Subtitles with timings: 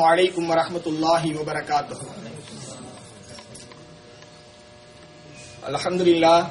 [0.00, 1.96] عليكم ورحمة الله وبركاته
[5.68, 6.46] الحمد لله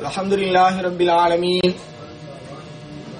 [0.00, 1.74] الحمد لله رب العالمين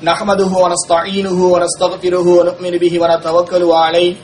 [0.02, 4.14] نحمده ونستعينه ونستغفره ونؤمن به ونتوكل عليه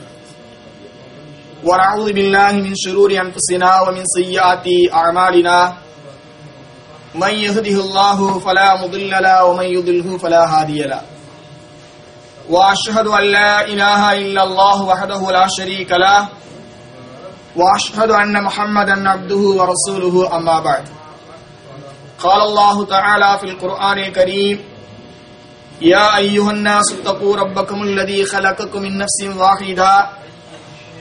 [1.63, 5.77] ونعوذ بالله من شرور أنفسنا ومن سيئات أعمالنا
[7.15, 11.16] من يهده الله فلا مضل له ومن يضله فلا هادي له۔
[12.49, 16.27] واشهد ان لا اله الا الله وحده لا شريك له
[17.55, 20.85] واشهد ان محمدا عبده ورسوله اما بعد.
[22.19, 24.59] قال الله تعالى في القران الكريم
[25.81, 30.09] يا ايها الناس اتقوا ربكم الذي خلقكم من نفس واحده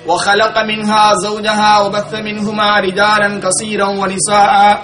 [0.06, 4.82] وخلق منها زوجها وبث منهما رجالا كثيرا ونساء.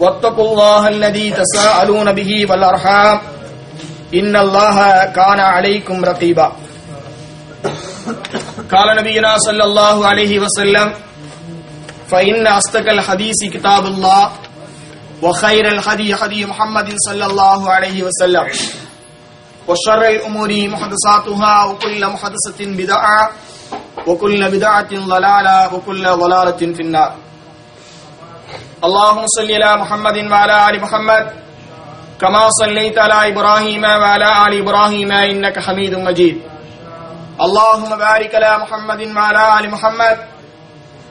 [0.00, 3.20] واتقوا الله الذي تساءلون به والارحام
[4.14, 6.52] إن الله كان عليكم رقيبا.
[8.72, 10.94] قال نبينا صلى الله عليه وسلم،
[12.08, 14.32] فإن أصدق الحديث كتاب الله،
[15.22, 18.46] وخير الهدي هدي محمد صلى الله عليه وسلم.
[19.68, 23.30] وشر الأمور محدثاتها، وكل محدثة بدعة،
[24.06, 27.12] وكل بدعة ضلالة، وكل ضلالة في النار.
[28.84, 31.24] اللهم صل على محمد وعلى آل محمد
[32.21, 36.35] كما صليت على إبراهيم وعلى آل إبراهيم إنك حميد مجيد
[37.39, 40.17] اللهم بارك على محمد وعلى آل محمد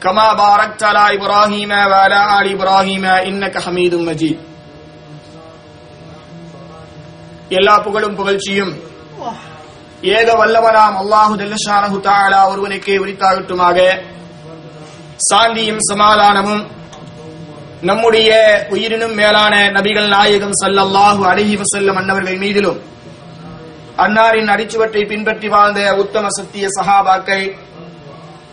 [0.02, 4.38] كما باركت على إبراهيم وعلى آل إبراهيم إنك حميد مجيد
[7.58, 8.72] எல்லா புகழும் புகழ்ச்சியும்
[10.12, 13.78] ஏக வல்லவனாம் அல்லாஹு ஜல்லஷானஹு தஆலா ஒருவனுக்கே உரித்தாகட்டுமாக
[15.20, 16.62] சாந்தியும் சமாதானமும்
[17.81, 18.29] நம்முடைய
[18.69, 22.79] உயிரினும் மேலான நபிகள் நாயகம் சல்லல்லாஹு அலைஹி வஸல்லம் அன்னவர்கள் மீதிலும்
[23.97, 27.45] அன்னாரின் அடிச்சுவற்றை பின்பற்றி வாழ்ந்த உத்தம சத்திய சஹாபாக்கள்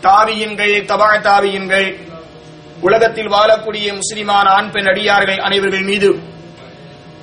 [0.01, 1.87] தாவியின்கள் தபா தாவியின்கள்
[2.81, 6.09] உலகத்தில் வாழக்கூடிய முஸ்லிமான ஆண் பெண் அடியார்கள் அனைவர்கள் மீது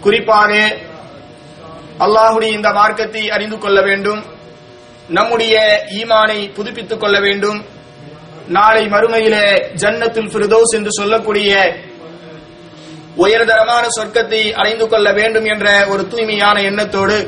[0.00, 0.53] குறிப்பாக
[2.00, 4.22] அல்லாஹுடைய இந்த மார்க்கத்தை அறிந்து கொள்ள வேண்டும்
[5.09, 5.55] நம்முடைய
[5.91, 7.65] ஈமானை புதுப்பித்துக் கொள்ள வேண்டும்.
[8.49, 11.50] நாளை மறுமையிலே ஜன்னத்துல் பிரதோஸ் என்று சொல்லக்கூடிய
[13.17, 17.19] உயர்தரமான சொர்க்கத்தை அடைந்து கொள்ள வேண்டும் என்ற ஒரு தூய்மையான எண்ணத்தோடு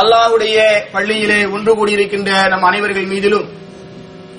[0.00, 0.56] அல்லாஹுடைய
[0.94, 3.46] பள்ளியிலே ஒன்று கூடியிருக்கின்ற நம் அனைவர்கள் மீதிலும்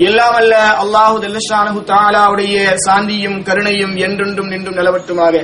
[0.07, 5.35] எல்லாமல்ல அல்லாஹு தல்லஷானு தாலாவுடைய சாந்தியும் கருணையும் என்றென்றும் நின்றும் நிலவட்டுமாக.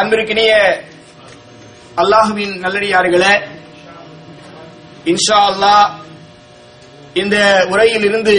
[0.00, 0.52] அன்பிற்கினிய
[2.02, 3.34] அல்லாஹுவின் நல்லடியார்களே
[5.12, 5.86] இன்ஷா அல்லாஹ்
[7.22, 8.36] இந்த உரையில் இருந்து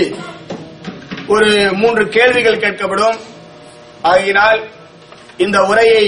[1.28, 1.48] ஒரு
[1.82, 3.20] மூன்று கேள்விகள் கேட்கப்படும்.
[4.04, 4.60] ஆகையினால்
[5.38, 6.04] இந்த உரையை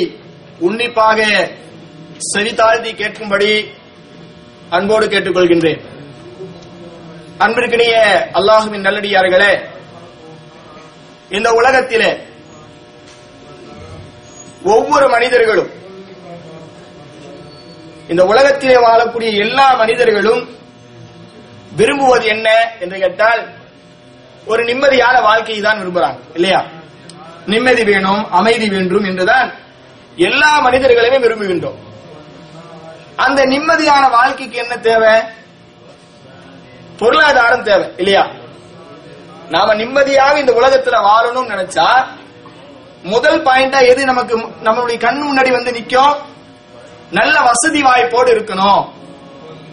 [0.59, 1.19] உன்னிப்பாக
[2.33, 3.51] செவித்தாழ்த்தி கேட்கும்படி
[4.69, 5.81] அன்போடு கேட்டுக்கொள்கின்றேன்.
[7.39, 7.95] அன்பிற்கினிய
[8.33, 9.53] அல்லாஹுவின் நல்லடியார்களே
[11.31, 12.11] இந்த உலகத்திலே
[14.65, 15.71] ஒவ்வொரு மனிதர்களும்
[18.09, 20.43] இந்த உலகத்திலே வாழக்கூடிய எல்லா மனிதர்களும்
[21.75, 22.47] விரும்புவது என்ன
[22.79, 23.41] என்று கேட்டால்
[24.47, 26.61] ஒரு நிம்மதியான வாழ்க்கையை தான் விரும்புறாங்க இல்லையா?
[27.45, 29.53] நிம்மதி வேணும் அமைதி வேண்டும் என்றுதான்
[30.15, 31.77] எல்லா மனிதர்களையுமே விரும்புகின்றோம்.
[33.15, 35.21] அந்த நிம்மதியான வாழ்க்கைக்கு என்ன தேவை?
[36.97, 38.31] பொருளாதாரம் தேவை இல்லையா?
[39.49, 42.07] நாம நிம்மதியாக இந்த உலகத்துல வாழணும் நினைச்சா
[43.03, 46.15] முதல் பாயிண்டா எது நமக்கு நம்மளுடைய கண் முன்னாடி வந்து நிக்கும்?
[47.11, 48.89] நல்ல வசதி வாய்ப்போடு இருக்கணும்.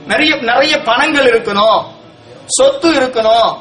[0.07, 1.85] நிறைய நிறைய பணங்கள் இருக்கணும்.
[2.47, 3.59] சொத்து இருக்கணும்.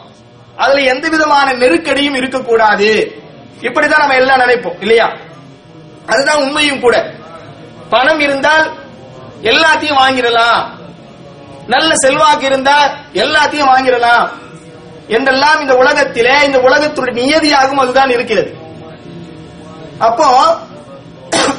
[0.55, 3.21] அதுல எந்த விதமான நெருக்கடியும் இருக்கக்கூடாது.
[3.61, 5.11] இப்படிதான் நம்ம எல்லாம் நினைப்போம் இல்லையா?
[6.05, 7.11] அதுதான் உண்மையும் கூட.
[7.89, 8.73] பணம் இருந்தால்
[9.41, 10.65] எல்லாத்தையும் வாங்கிடலாம்.
[11.67, 14.29] நல்ல செல்வாக்கு இருந்தால் எல்லாத்தையும் வாங்கிடலாம்.
[15.07, 18.57] என்றெல்லாம் இந்த உலகத்திலே இந்த உலகத்துடைய நியதியாகவும் அதுதான் இருக்கிறது.
[19.99, 20.57] அப்போ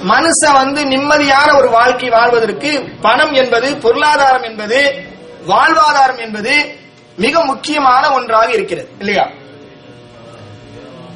[0.09, 5.07] மனுஷன் வந்து நிம்மதியான ஒரு வாழ்க்கை வாழ்வதற்கு பணம் என்பது பொருளாதாரம் என்பது
[5.49, 6.79] வாழ்வாதாரம் என்பது
[7.17, 9.31] மிக முக்கியமான ஒன்றாக இருக்கிறது இல்லையா?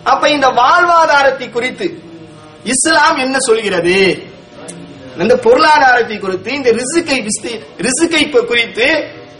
[0.04, 1.86] அப்ப இந்த வாழ்வாதாரத்தை குறித்து
[2.64, 3.96] இஸ்லாம் என்ன சொல்கிறது?
[5.22, 7.18] இந்த பொருளாதாரத்தை குறித்து இந்த ரிசுக்கை
[7.86, 8.86] ரிசுக்கை குறித்து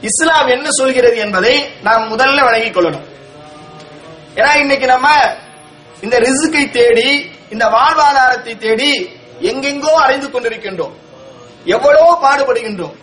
[0.00, 3.06] இஸ்லாம் என்ன சொல்கிறது என்பதை நாம் முதல்ல வழங்கிக் கொள்ளணும்.
[4.34, 5.08] ஏன்னா இன்னைக்கு நம்ம
[6.00, 7.08] இந்த ரிசுக்கை தேடி
[7.50, 8.93] இந்த வாழ்வாதாரத்தை தேடி
[9.50, 10.94] எங்கெங்கோ அறிந்து கொண்டிருக்கின்றோம்.
[11.64, 12.96] எவ்வளவோ பாடுபடுகின்றோம்.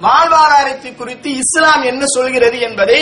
[0.00, 3.00] வாழ்வாதாரத்தை குறித்து இஸ்லாம் என்ன சொல்கிறது என்பதை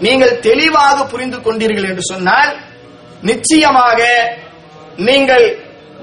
[0.00, 2.52] நீங்கள் தெளிவாக புரிந்து கொண்டீர்கள் என்று சொன்னால்
[3.24, 4.00] நிச்சயமாக
[4.98, 5.46] நீங்கள்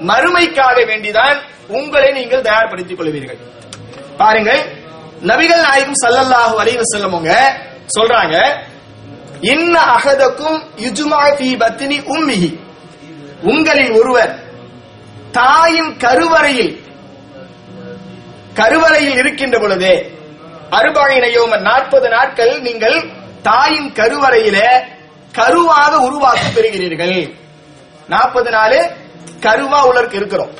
[0.08, 1.38] மறுமைக்காக வேண்டிதான்
[1.70, 3.40] உங்களை நீங்கள் தயார்படுத்திக் கொள்வீர்கள்.
[4.16, 4.62] பாருங்கள்
[5.22, 7.32] நபிகள் நாயகம் சல்லல்லாஹு அலைஹி வஸல்லமுங்க
[7.96, 8.36] சொல்றாங்க
[9.52, 12.50] இன்ன அகதக்கும் யுஜுமா ஃபீ பத்னி உம்மிஹி.
[13.42, 14.32] உங்களில் ஒருவர்
[15.32, 16.72] தாயின் கருவறையில்
[18.54, 19.94] கருவறையில் இருக்கின்ற பொழுதே
[20.70, 22.98] அறுபாயினையோம நாற்பது நாட்கள் நீங்கள்
[23.42, 24.58] தாயின் கருவறையில
[25.38, 27.16] கருவாக உருவாக்க பெறுகிறீர்கள்.
[28.08, 28.78] நாற்பது நாள்
[29.40, 30.52] கருவா உலருக்கு இருக்கிறோம்.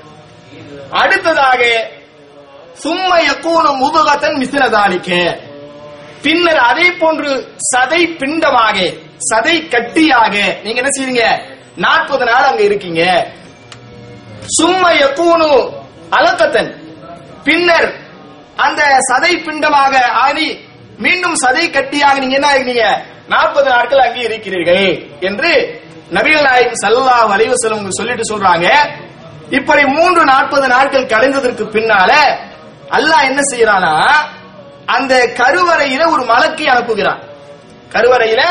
[1.01, 1.63] அடுத்ததாக
[2.83, 5.11] சும்மைய யக்கூன முதுகத்தன் மிசிலதாலிக்க
[6.23, 7.31] பின்னர் அதே போன்று
[7.71, 8.77] சதை பிண்டமாக
[9.31, 10.35] சதை கட்டியாக
[10.65, 11.25] நீங்க என்ன செய்வீங்க?
[11.77, 13.03] நாற்பது நாள் அங்க இருக்கீங்க.
[14.57, 15.51] சும்மைய கூணு
[16.17, 16.71] அலக்கத்தன்
[17.45, 17.89] பின்னர்
[18.65, 20.49] அந்த சதை பிண்டமாக ஆனி
[20.99, 25.81] மீண்டும் சதை கட்டியாக நீங்க என்ன ஆகிறீங்க நாற்பது நாட்கள் அங்கே இருக்கிறீர்கள் என்று
[26.11, 28.69] நபிகள் நாயகம் சல்லா அலைஹி வஸல்லம் சொல்லிட்டு சொல்றாங்க.
[29.51, 32.13] இப்படி மூன்று நாற்பது நாட்கள் கலைந்ததற்கு பின்னால
[32.91, 34.13] அல்லாஹ் என்ன செய்யறானா
[34.87, 37.21] அந்த கருவறையில ஒரு மலக்கை அனுப்புகிறான்.
[37.93, 38.43] கருவறையில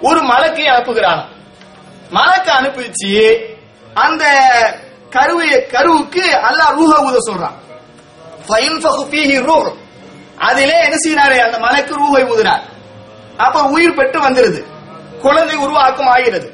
[0.00, 1.22] ஒரு மலக்கை அனுப்புகிறான்.
[2.10, 3.46] மலக்கை அனுப்பிச்சு
[3.94, 4.24] அந்த
[5.10, 7.56] கருவை கருவுக்கு அல்லாஹ் ரூஹ ஊத சொல்றான்.
[9.42, 9.87] ரூஹ்.
[10.38, 12.62] அதிலே என்ன செய்யறாரு அந்த மலைக்கு ரூவை ஊதுறார்.
[13.36, 14.60] அப்ப உயிர் பெற்று வந்துருது.
[15.20, 16.52] குழந்தை உருவாக்கம் ஆகிறது.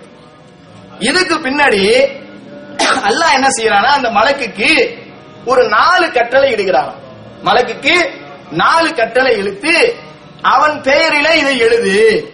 [0.98, 1.82] இதுக்கு பின்னாடி
[3.08, 4.98] அல்லாஹ் என்ன செய்யறானா அந்த மலக்குக்கு
[5.46, 6.94] ஒரு நாலு கட்டளை இடுகிறான்.
[7.44, 8.10] மலக்குக்கு
[8.50, 9.94] நாலு கட்டளை இழுத்து
[10.42, 12.32] அவன் பெயரில இதை எழுது.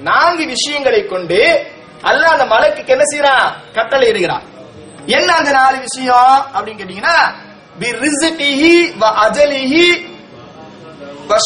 [0.00, 1.66] நான்கு விஷயங்களை கொண்டு
[2.02, 4.42] அல்லாஹ் அந்த மலக்குக்கு என்ன செய்யறான் கட்டளை இடுகிறான்.
[5.06, 7.34] என்ன அந்த நாலு விஷயம் அப்படின்னு கேட்டீங்கன்னா
[7.76, 9.86] பி ரிஸ்கிஹி வ அஜலிஹி
[11.28, 11.38] வ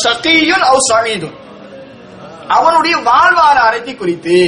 [2.48, 4.38] அவனுடைய வாழ்வாதாரத்தை குறித்து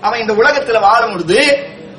[0.00, 1.40] அவன் இந்த உலகத்துல வாழும் பொழுது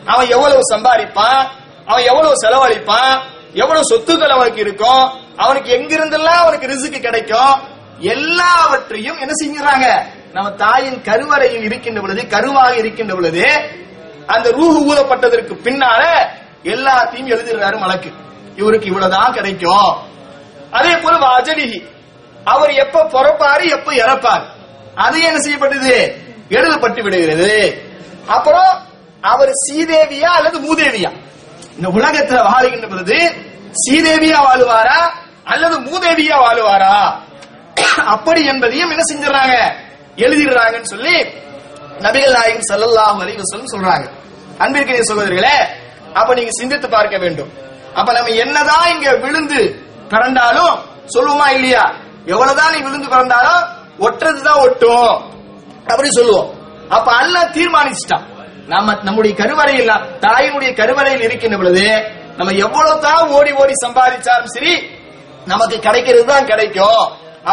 [0.05, 1.41] அவன் எவ்வளவு சம்பாதிப்பான்
[1.85, 3.15] அவன் எவ்வளவு செலவழிப்பான்
[3.53, 5.03] எவ்வளவு சொத்துக்கள் அவனுக்கு இருக்கும்
[5.37, 7.55] அவனுக்கு எங்கிருந்தெல்லாம் அவனுக்கு ரிசுக்கு கிடைக்கும்
[8.13, 9.87] எல்லாவற்றையும் என்ன செஞ்சாங்க
[10.33, 13.45] நம்ம தாயின் கருவறையில் இருக்கின்ற பொழுது கருவாக இருக்கின்ற பொழுது
[14.27, 16.01] அந்த ரூஹு ஊதப்பட்டதற்கு பின்னால
[16.63, 18.09] எல்லாத்தையும் எழுதிடுறாரு மலக்கு.
[18.55, 19.95] இவருக்கு இவ்வளவுதான் கிடைக்கும்.
[20.71, 21.79] அதே போல அஜலிஹி
[22.43, 24.45] அவர் எப்ப பிறப்பாரு எப்ப இறப்பார்?
[24.95, 26.23] அது என்ன செய்யப்பட்டது?
[26.49, 27.81] எழுதப்பட்டு விடுகிறது.
[28.27, 28.81] அப்புறம்
[29.21, 31.11] அவர் சீதேவியா அல்லது மூதேவியா?
[31.77, 33.17] இந்த உலகத்துல வாழுகின்ற பொழுது
[33.85, 34.99] சீதேவியா வாழுவாரா?
[35.43, 37.23] அல்லது மூதேவியா வாழுவாரா?
[38.05, 39.55] அப்படி என்பதையும் என்ன செஞ்சாங்க
[40.15, 41.15] எழுதிடுறாங்கன்னு சொல்லி
[41.99, 44.09] நபிகள் நாயகம் ஸல்லல்லாஹு அலைஹி வஸல்லம் சொல்றாங்க.
[44.57, 45.57] அன்பிற்குரிய சகோதரிகளே
[46.13, 47.51] அப்ப நீங்க சிந்தித்து பார்க்க வேண்டும்.
[47.99, 49.59] அப்ப நம்ம என்னதான் இங்க விழுந்து
[50.11, 50.73] பிறந்தாலும்
[51.13, 51.83] சொல்லுவோமா இல்லையா?
[52.33, 53.61] எவ்வளவுதான் நீ விழுந்து பிறந்தாலும்
[54.05, 55.13] ஒட்டுறதுதான் ஒட்டும்.
[55.91, 56.49] அப்படி சொல்லுவோம்.
[56.95, 58.25] அப்ப அல்லாஹ் தீர்மானிச்சிட்டான்.
[58.73, 59.91] நம்ம நம்முடைய கருவறையில்
[60.25, 61.85] தாயினுடைய கருவறையில் இருக்கின்ற பொழுது
[62.37, 64.73] நம்ம எவ்வளவு தான் ஓடி ஓடி சம்பாதிச்சாலும் சரி
[65.51, 67.03] நமக்கு கிடைக்கிறது தான் கிடைக்கும்.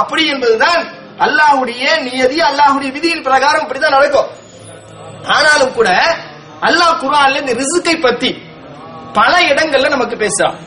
[0.01, 0.81] அப்படி என்பதுதான்
[1.27, 4.31] அல்லாஹுடைய நியதி அல்லாஹுடைய விதியின் பிரகாரம் இப்படிதான் நடக்கும்.
[5.37, 5.91] ஆனாலும் கூட
[6.69, 8.31] அல்லாஹ் குரான்ல இந்த ரிசுக்கை பத்தி
[9.19, 10.59] பல இடங்கள்ல நமக்கு பேசுறான்.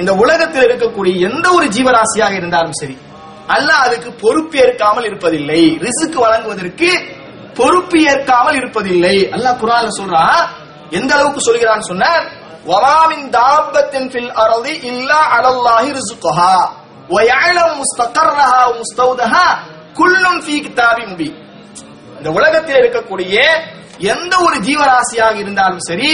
[0.00, 2.96] இந்த உலகத்தில் இருக்கக்கூடிய எந்த ஒரு ஜீவராசியாக இருந்தாலும் சரி
[3.54, 5.62] அல்ல அதுக்கு பொறுப்பு ஏற்காமல் இருப்பதில்லை.
[5.86, 6.90] ரிசுக்கு வழங்குவதற்கு
[7.58, 9.16] பொறுப்பு ஏற்காமல் இருப்பதில்லை.
[9.36, 10.24] அல்லாஹ் குரான் சொல்றா
[10.98, 12.06] எந்த அளவுக்கு சொல்கிறான்னு சொன்ன
[12.70, 16.52] வராமின் தாபத்தின் ஃபில் அரதி இல்லா அலல்லாஹி ரிசுகஹா
[17.14, 19.46] வயலம் முஸ்தகர்ரஹா முஸ்தௌதஹா
[19.98, 21.28] குல்லும் ஃபீ கிதாபி முபி
[22.18, 23.34] இந்த உலகத்தில் இருக்கக்கூடிய
[24.12, 26.10] எந்த ஒரு ஜீவராசியாக இருந்தாலும் சரி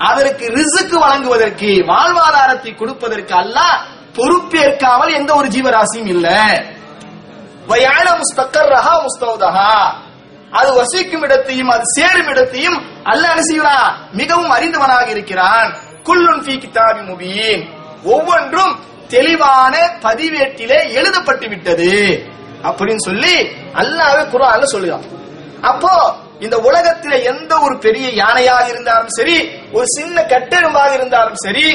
[0.00, 3.60] அதற்கு ரிசுக்கு வழங்குவதற்கு வாழ்வாதாரத்தை கொடுப்பதற்கு அல்ல
[4.14, 6.28] பொறுப்பேற்காமல் எந்த ஒரு ஜீவராசியும் இல்ல.
[7.68, 9.92] வயால முஸ்தக்கர்ரஹா முஸ்தௌதஹா.
[10.50, 13.70] அது வசிக்கும் இடத்தையும் அது சேரும் இடத்தையும் அல்ல என்ன
[14.12, 15.74] மிகவும் அறிந்தவனாக இருக்கிறான்.
[16.04, 17.68] குல்லுன் ஃபீ கிதாபி முபீன்.
[18.04, 22.24] ஒவ்வொன்றும் தெளிவான பதிவேட்டிலே எழுதப்பட்டு விட்டது.
[22.62, 23.40] அப்படின்னு சொல்லி
[23.74, 25.04] அல்லாவே குர்ஆன்ல சொல்லுதான்.
[25.60, 29.36] அப்போ இந்த உலகத்தில எந்த ஒரு பெரிய யானையாக இருந்தாலும் சரி
[29.76, 31.66] ஒரு சின்ன கட்டெரும்பாக இருந்தாலும் சரி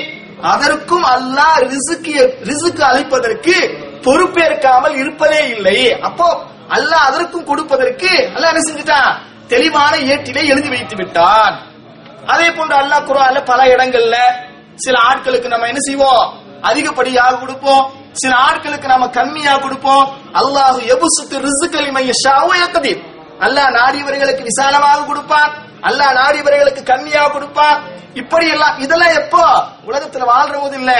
[0.52, 2.16] அதற்கும் அல்லாஹ் ரிசுக்கு
[2.50, 3.56] ரிசுக்கு அளிப்பதற்கு
[4.06, 5.78] பொறுப்பேற்காமல் இருப்பதே இல்லை.
[6.08, 6.28] அப்போ
[6.78, 9.12] அல்லாஹ் அதற்கும் கொடுப்பதற்கு அல்லாஹ் என்ன செஞ்சுட்டான்?
[9.54, 11.56] தெளிவான ஏட்டிலே எழுதி வைத்து விட்டான்.
[12.34, 14.18] அதே போன்று அல்லாஹ் குரான் பல இடங்கள்ல
[14.86, 16.26] சில ஆட்களுக்கு நம்ம என்ன செய்வோம்?
[16.70, 17.84] அதிகப்படியாக கொடுப்போம்.
[18.22, 20.06] சில ஆட்களுக்கு நம்ம கம்மியா கொடுப்போம்.
[20.40, 23.02] அல்லாஹ் எபுசுத்து ரிசுக்கல் மையஷாவோ யக்தீர்.
[23.40, 25.52] அல்லாஹ் நாடியவர்களுக்கு விசாலமாக கொடுப்பான்
[25.82, 29.44] அல்லாஹ் நாடியவர்களுக்கு கம்மியா கொடுப்பான் இப்படி எல்லாம் இதெல்லாம் எப்போ?
[29.88, 30.92] உலகத்துல வாழ்ற போது இல்ல.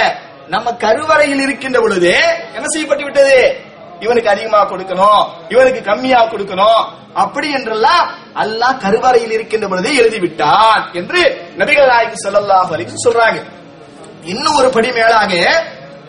[0.48, 2.12] நம்ம கருவறையில் இருக்கின்ற பொழுது
[2.54, 3.56] என்ன செய்யப்பட்டு விட்டது?
[4.00, 5.22] இவனுக்கு அதிகமா கொடுக்கணும்.
[5.48, 6.82] இவனுக்கு கம்மியா கொடுக்கணும்.
[7.14, 11.20] அப்படி என்றெல்லாம் அல்லாஹ் கருவறையில் இருக்கின்ற பொழுதே எழுதி விட்டான் என்று
[11.56, 13.44] நபிகள் நாயகி சொல்லல்லாஹ் அலிக்கு சொல்றாங்க.
[14.24, 15.32] இன்னும் ஒரு படி மேலாக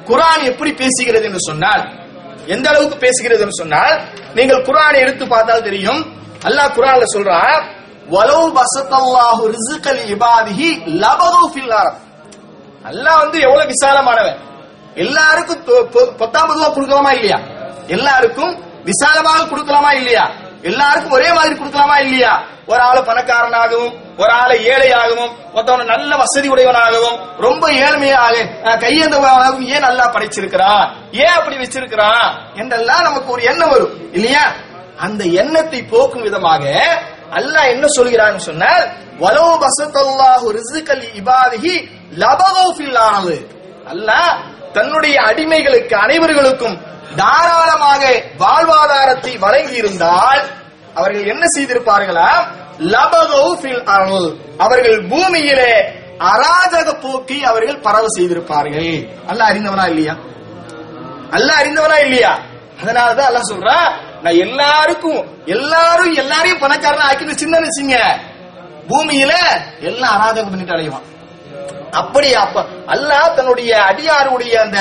[0.05, 2.06] குரான் எப்படி பேசுகிறது என்று சொன்னால்
[2.47, 4.01] எந்த அளவுக்கு பேசுகிறது என்று சொன்னால்
[4.33, 6.01] நீங்கள் குரானை எடுத்து பார்த்தால் தெரியும்.
[6.45, 7.39] அல்லாஹ் குரான்ல சொல்றா
[8.09, 11.73] வலோ பசத்தல்லாஹு ரிசுக்கல் இபாதிஹி லபகு ஃபில்
[12.85, 14.37] அல்லாஹ் வந்து எவ்வளவு விசாலமானவன்?
[14.95, 17.39] எல்லாருக்கும் தொ- பத்தாம் பொதுவா கொடுக்கலாமா இல்லையா?
[17.87, 20.25] எல்லாருக்கும் விசாலமாக கொடுக்கலாமா இல்லையா?
[20.61, 22.33] எல்லாருக்கும் ஒரே மாதிரி கொடுக்கலாமா இல்லையா?
[22.67, 29.85] ஒரு ஆளு பணக்காரனாகவும் ஒரு ஆளை ஏழையாகவும் ஒருத்தவன நல்ல வசதி உடையவனாகவும் ரொம்ப ஏழ்மையாக அஹ், கையேந்தவனாகவும் ஏன்
[29.87, 30.83] நல்லா படைச்சிருக்கிறான்?
[31.17, 32.25] ஏன் அப்படி வச்சிருக்கிறான்?
[32.55, 34.45] என்றெல்லாம் நமக்கு ஒரு எண்ணம் வரும் இல்லையா?
[34.99, 36.63] அந்த எண்ணத்தை போக்கும் விதமாக
[37.31, 38.83] அல்லாஹ் என்ன சொல்கிறான்னு சொன்னால்
[39.19, 41.73] வலோ பசத்தல்லாஹு ரிசுகல் இபாதிஹி
[42.17, 42.99] லபகோ ஃபில்
[43.87, 44.31] அல்லாஹ்
[44.73, 46.77] தன்னுடைய அடிமைகளுக்கு அனைவர்களுக்கும்
[47.21, 48.01] தாராளமாக
[48.41, 50.41] வாழ்வாதாரத்தை வழங்கி இருந்தால்
[50.99, 52.29] அவர்கள் என்ன செய்திருப்பார்களா?
[52.93, 54.29] லபகோ ஃபில் அருள்.
[54.65, 55.73] அவர்கள் பூமியிலே
[56.31, 58.91] அராஜக போக்கி அவர்கள் பரவ செய்திருப்பார்கள்.
[59.29, 60.15] அல்ல அறிந்தவனா இல்லையா?
[61.37, 62.33] அல்ல அறிந்தவனா இல்லையா?
[62.81, 63.77] அதனாலதான் அல்லாஹ் சொல்றா
[64.23, 65.19] நான் எல்லாருக்கும்
[65.55, 67.97] எல்லாரும் எல்லாரையும் பணக்காரன் ஆக்கி சின்ன வச்சுங்க
[68.89, 69.33] பூமியில
[69.89, 71.05] எல்லாம் அராஜகம் பண்ணிட்டு அடையுவான்
[72.01, 72.57] அப்படி அப்ப
[72.93, 74.79] அல்லாஹ் தன்னுடைய அடியாருடைய அந்த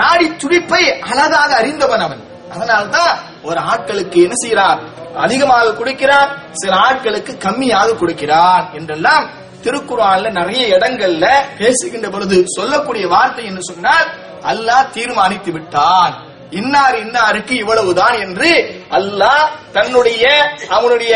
[0.00, 2.22] நாடி துடிப்பை அழகாக அறிந்தவன் அவன்.
[2.54, 4.80] அதனால்தான் ஒரு ஆட்களுக்கு என்ன செய்யறார்
[5.16, 9.26] அதிகமாக கொடுக்கிறார் சில ஆட்களுக்கு கம்மியாக கொடுக்கிறான் என்றெல்லாம்
[9.64, 11.26] திருக்குறான்ல நிறைய இடங்கள்ல
[11.58, 14.06] பேசுகின்ற பொழுது சொல்லக்கூடிய வார்த்தை என்று சொன்னால்
[14.44, 16.14] அல்லாஹ் தீர்மானித்து விட்டான்.
[16.50, 18.50] இன்னார் இன்னாருக்கு இவ்வளவுதான் என்று
[18.90, 20.24] அல்லாஹ் தன்னுடைய
[20.68, 21.14] அவனுடைய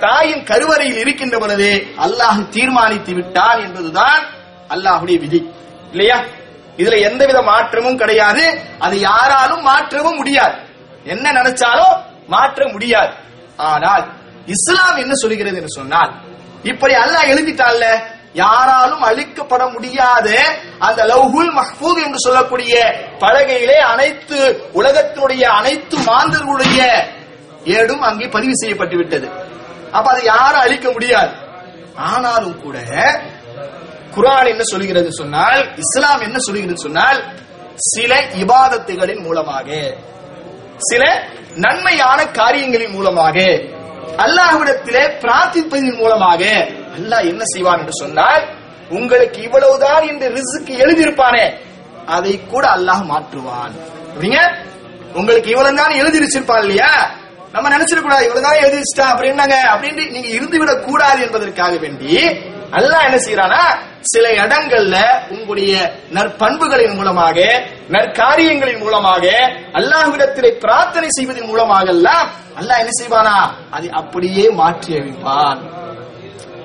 [0.00, 1.70] தாயின் கருவறையில் இருக்கின்ற பொழுது
[2.06, 4.22] அல்லாஹ் தீர்மானித்து விட்டான் என்பதுதான்
[4.70, 5.40] அல்லாஹுடைய விதி.
[5.92, 6.18] இல்லையா?
[6.78, 8.44] இதுல எந்தவித மாற்றமும் கிடையாது.
[8.78, 10.56] அது யாராலும் மாற்றவும் முடியாது.
[11.04, 11.96] என்ன நினைச்சாலும்
[12.34, 13.12] மாற்ற முடியாது.
[13.56, 14.04] ஆனால்
[14.54, 16.12] இஸ்லாம் என்ன சொல்கிறது என்று சொன்னால்
[16.62, 17.84] இப்படி அல்லாஹ் எழுதிட்டால
[18.34, 20.28] யாராலும் அழிக்கப்பட முடியாத
[20.86, 22.72] அந்த லவ்ஹுல் மஹ்பூத் என்று சொல்லக்கூடிய
[23.22, 24.38] பலகையிலே அனைத்து
[24.80, 26.80] உலகத்தினுடைய அனைத்து மாந்தர்களுடைய
[27.76, 29.28] ஏடும் அங்கே பதிவு செய்யப்பட்டு விட்டது.
[29.92, 31.32] அப்ப அதை யாரும் அழிக்க முடியாது.
[32.10, 32.78] ஆனாலும் கூட
[34.14, 37.18] குரான் என்ன சொல்கிறது சொன்னால் இஸ்லாம் என்ன சொல்கிறது சொன்னால்
[37.92, 39.68] சில இபாதத்துகளின் மூலமாக.
[40.78, 41.02] சில
[41.56, 43.36] நன்மையான காரியங்களின் மூலமாக
[44.18, 46.42] அல்லாஹ்விடத்திலே பிரார்த்திப்பதன் மூலமாக
[46.96, 48.44] அல்லாஹ் என்ன செய்வான் என்று சொன்னால்
[48.90, 51.44] உங்களுக்கு இவ்வளவுதான் என்று ரிசுக்கு எழுதியிருப்பானே
[52.06, 53.74] அதை கூட அல்லாஹ் மாற்றுவான்.
[54.12, 54.38] அப்படிங்க?
[55.14, 56.92] உங்களுக்கு இவ்வளவு தான் எழுதி வச்சிருப்பான் இல்லையா?
[57.52, 59.56] நம்ம நினைச்சிடக்கூடாது இவ்வளவுதான் எழுதி வச்சிட்டா அப்படி என்னங்க?
[59.72, 62.12] அப்படின்ட்டு நீங்க இருந்து விடக் கூடாது என்பதற்காக வேண்டி
[62.72, 63.62] அல்லாஹ் என்ன செய்யறானா
[64.12, 64.96] சில இடங்கள்ல
[65.30, 65.72] உங்களுடைய
[66.12, 67.36] நற்பண்புகளின் மூலமாக
[67.90, 69.24] நற்காரியங்களின் மூலமாக
[69.78, 72.28] அல்லாஹ்விடத்திலே பிரார்த்தனை செய்வதன் மூலமாக எல்லாம்
[72.60, 73.36] அல்லாஹ் என்ன செய்வானா?
[73.70, 75.60] அதை அப்படியே மாற்றி அழிப்பான்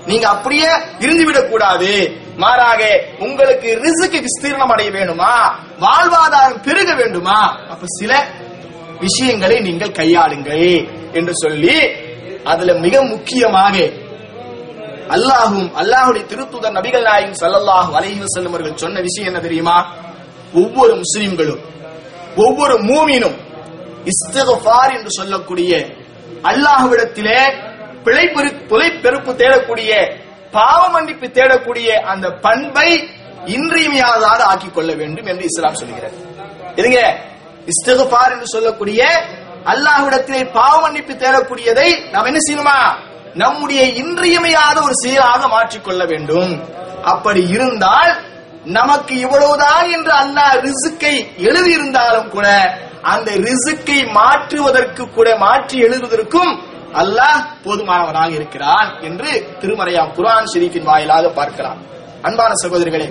[0.08, 0.70] நீங்க அப்படியே
[1.04, 1.92] இருந்து விடக்கூடாது
[2.38, 2.82] மாறாக
[3.20, 5.34] உங்களுக்கு ரிசுக்கு விஸ்தீர்ணம் அடைய வேண்டுமா?
[5.80, 7.40] வாழ்வாதாரம் பெருக வேண்டுமா?
[7.74, 8.12] அப்ப சில
[9.02, 10.68] விஷயங்களை நீங்கள் கையாளுங்கள்
[11.14, 11.78] என்று சொல்லி
[12.46, 13.76] அதுல மிக முக்கியமாக
[15.14, 19.78] அல்லாஹும் அல்லாஹுடைய திருத்துதர் நபிகள் நாயகம் ஸல்லல்லாஹு அலைஹி செல்லும் அவர்கள் சொன்ன விஷயம் என்ன தெரியுமா?
[20.54, 21.62] ஒவ்வொரு முஸ்லிம்களும்
[22.38, 23.38] ஒவ்வொரு மூமினும்
[24.12, 25.72] இஸ்திக்ஃபார் என்று சொல்லக்கூடிய
[26.44, 27.40] அல்லாஹ்விடத்திலே
[28.06, 28.26] பிழை
[28.70, 29.92] தொலைப்பெருப்பு தேடக்கூடிய
[30.54, 32.90] பாவ மன்னிப்பு தேடக்கூடிய அந்த பண்பை
[33.56, 36.18] இன்றியமையாததாக ஆக்கிக் கொள்ள வேண்டும் என்று இஸ்லாம் சொல்கிறது
[36.78, 37.00] இதுங்க
[37.68, 39.02] இஸ்திக்ஃபார் என்று சொல்லக்கூடிய
[39.66, 42.78] அல்லாஹ்விடத்திலே பாவ மன்னிப்பு தேடக்கூடியதை நாம் என்ன செய்யணுமா?
[43.36, 46.54] நம்முடைய இன்றியமையாத ஒரு செயலாக மாற்றிக்கொள்ள வேண்டும்.
[47.04, 48.12] அப்படி இருந்தால்
[48.66, 51.16] நமக்கு இவ்வளவுதான் என்று அல்லாஹ் ரிசுக்கை
[51.48, 52.48] எழுதியிருந்தாலும் கூட
[53.14, 56.52] அந்த ரிசுக்கை மாற்றுவதற்கு கூட மாற்றி எழுதுவதற்கும்
[57.02, 59.30] அல்லாஹ் போதுமானவனாக இருக்கிறான் என்று
[59.62, 61.80] திருமறையாம் குரான் ஷெரீஃபின் வாயிலாக பார்க்கலாம்.
[62.28, 63.08] அன்பான சகோதரிகளே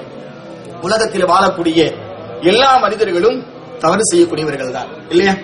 [0.80, 1.80] உலகத்தில் வாழக்கூடிய
[2.50, 3.38] எல்லா மனிதர்களும்
[3.80, 5.34] தவறு செய்யக்கூடியவர்கள் தான் இல்லையா?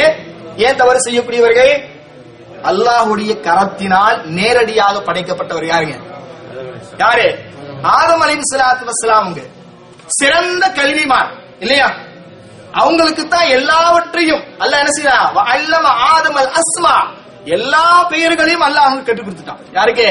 [0.00, 0.12] ஏன்?
[0.56, 1.72] ஏன் தவறு செய்யக்கூடியவர்கள்?
[2.70, 5.96] அல்லாஹுடைய கரத்தினால் நேரடியாக படைக்கப்பட்டவர் யாருங்க?
[7.02, 7.26] யாரு?
[7.96, 9.42] ஆதம் அலைஹி சலாத்து வசலாமுங்க
[10.18, 11.30] சிறந்த கல்விமான்
[11.64, 11.88] இல்லையா?
[12.82, 15.18] அவங்களுக்கு தான் எல்லாவற்றையும் அல்ல என்ன செய்யறா
[15.54, 16.94] அல்லம ஆதம் அல் அஸ்மா.
[17.56, 19.62] எல்லா பெயர்களையும் அல்லாஹ் கற்றுக் கொடுத்துட்டான்.
[19.72, 20.08] யாருக்கு?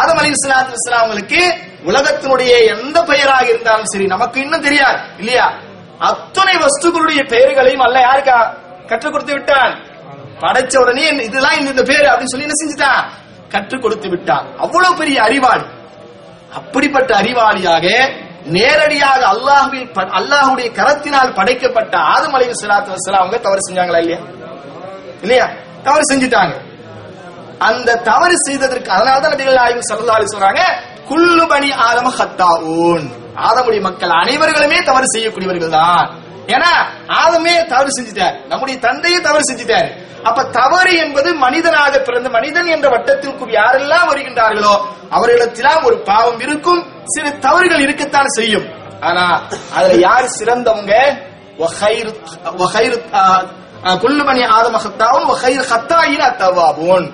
[0.00, 1.42] ஆதம் அலி சலாத்து இஸ்லாம் அவங்களுக்கு
[1.90, 5.46] உலகத்தினுடைய எந்த பெயராக இருந்தாலும் சரி நமக்கு இன்னும் தெரியாது இல்லையா?
[6.08, 8.36] அத்தனை வஸ்துக்களுடைய பெயர்களையும் அல்ல யாருக்கா
[8.90, 9.72] கற்றுக் கொடுத்து விட்டான்?
[10.42, 13.02] படைச்ச உடனே இதெல்லாம் இந்த பேரு அப்படின்னு சொல்லி என்ன செஞ்சுட்டான்
[13.54, 15.66] கற்றுக் கொடுத்து விட்டான் அவ்வளவு பெரிய அறிவாளி.
[16.58, 17.86] அப்படிப்பட்ட அறிவாளியாக
[18.56, 24.20] நேரடியாக அல்லாஹ்வில் அல்லாஹுடைய கரத்தினால் படைக்கப்பட்ட ஆதம் அலைவு சலாத்து வஸலாம் அவங்க தவறு செஞ்சாங்களா இல்லையா?
[25.22, 25.46] இல்லையா?
[25.86, 26.54] தவறு செஞ்சுட்டாங்க.
[27.68, 30.62] அந்த தவறு செய்ததற்கு அதனால தான் நபிகள் ஆய்வு ஸல்லல்லாஹு சொல்றாங்க
[31.10, 33.06] குல்லு பனி ஆதம ஹத்தாஊன்.
[33.48, 36.06] ஆதமுடைய மக்கள் அனைவர்களுமே தவறு செய்யக்கூடியவர்கள் தான்.
[36.54, 36.72] ஏன்னா
[37.22, 38.36] ஆதமே தவறு செஞ்சுட்டார்.
[38.46, 39.90] நம்முடைய தந்தையே தவறு செஞ்சுட்டார்.
[40.22, 44.74] அப்ப தவறு என்பது மனிதனாக பிறந்த மனிதன் என்ற வட்டத்திற்குள் யாரெல்லாம் வருகின்றார்களோ
[45.10, 46.82] அவர்களிடத்திலாம் ஒரு பாவம் இருக்கும்
[47.14, 48.66] சில தவறுகள் இருக்கத்தான் செய்யும்.
[49.00, 49.24] ஆனா
[49.74, 50.94] அதுல யார் சிறந்தவங்க?
[51.60, 52.12] வகைரு
[52.60, 52.98] வகைரு
[54.02, 55.30] குல்லுமணி ஆதம ஹத்தாவும்
[56.28, 57.06] அத்தவாபோன்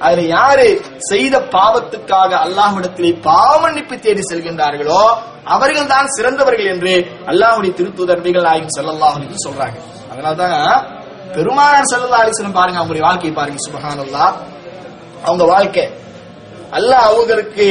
[0.00, 0.66] அதுல யாரு
[0.98, 5.02] செய்த பாவத்துக்காக அல்லாஹ்விடத்திலே பாவமன்னிப்பு தேடி செல்கின்றார்களோ
[5.46, 6.92] அவர்கள் தான் சிறந்தவர்கள் என்று
[7.26, 9.76] அல்லாஹுடைய திருத்தூதர் நபிகள் நாயகம் சொல்றாங்க.
[10.12, 10.84] அதனாலதான்
[11.34, 14.34] பெருமானார் செல்லல்லா அலிசனம் பாருங்க அவங்களுடைய வாழ்க்கையை பாருங்க சுபஹானல்லாஹ்.
[15.24, 15.86] அவங்க வாழ்க்கை
[16.72, 17.66] அல்லாஹ் அவங்களுக்கு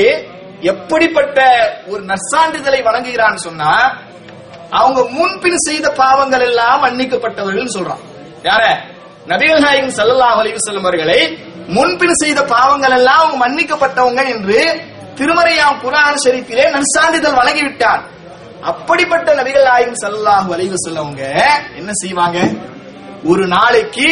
[0.62, 1.40] எப்படிப்பட்ட
[1.88, 3.72] ஒரு நற்சான்றிதழை வழங்குகிறான்னு சொன்னா
[4.72, 8.04] அவங்க முன்பின் செய்த பாவங்கள் எல்லாம் மன்னிக்கப்பட்டவர்கள் சொல்றான்.
[8.44, 8.64] யார?
[9.28, 11.20] நபிகள் நாயகம் ஸல்லல்லாஹு அலைஹி அவர்களை
[11.68, 14.58] முன்பின் செய்த பாவங்கள் எல்லாம் அவங்க மன்னிக்கப்பட்டவங்க என்று
[15.18, 18.04] திருமறையாம் குர்ஆன் ஷரீஃபிலே நற்சான்றிதழ் வழங்கிவிட்டார்
[18.62, 21.24] அப்படிப்பட்ட நபிகள் நாயகம் ஸல்லல்லாஹு அலைஹி சொல்லவங்க
[21.76, 22.40] என்ன செய்வாங்க?
[23.24, 24.08] ஒரு நாளைக்கு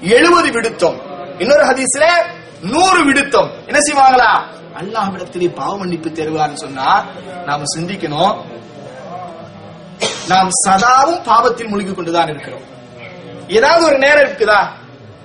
[0.00, 0.96] எழுபது விடுத்தம்.
[1.38, 2.06] இன்னொரு ஹதீஸ்ல
[2.60, 3.50] நூறு விடுத்தம்.
[3.66, 4.30] என்ன செய்வாங்களா?
[4.80, 6.88] அல்லாஹ்விடத்திலே பாவ மன்னிப்பு தருவார்னு சொன்னா
[7.44, 8.34] நாம சிந்திக்கணும்.
[10.28, 12.64] நாம் சதாவும் பாவத்தில் மூழ்கி கொண்டுதான் இருக்கிறோம்.
[13.48, 14.60] ஏதாவது ஒரு நேரம் இருக்குதா?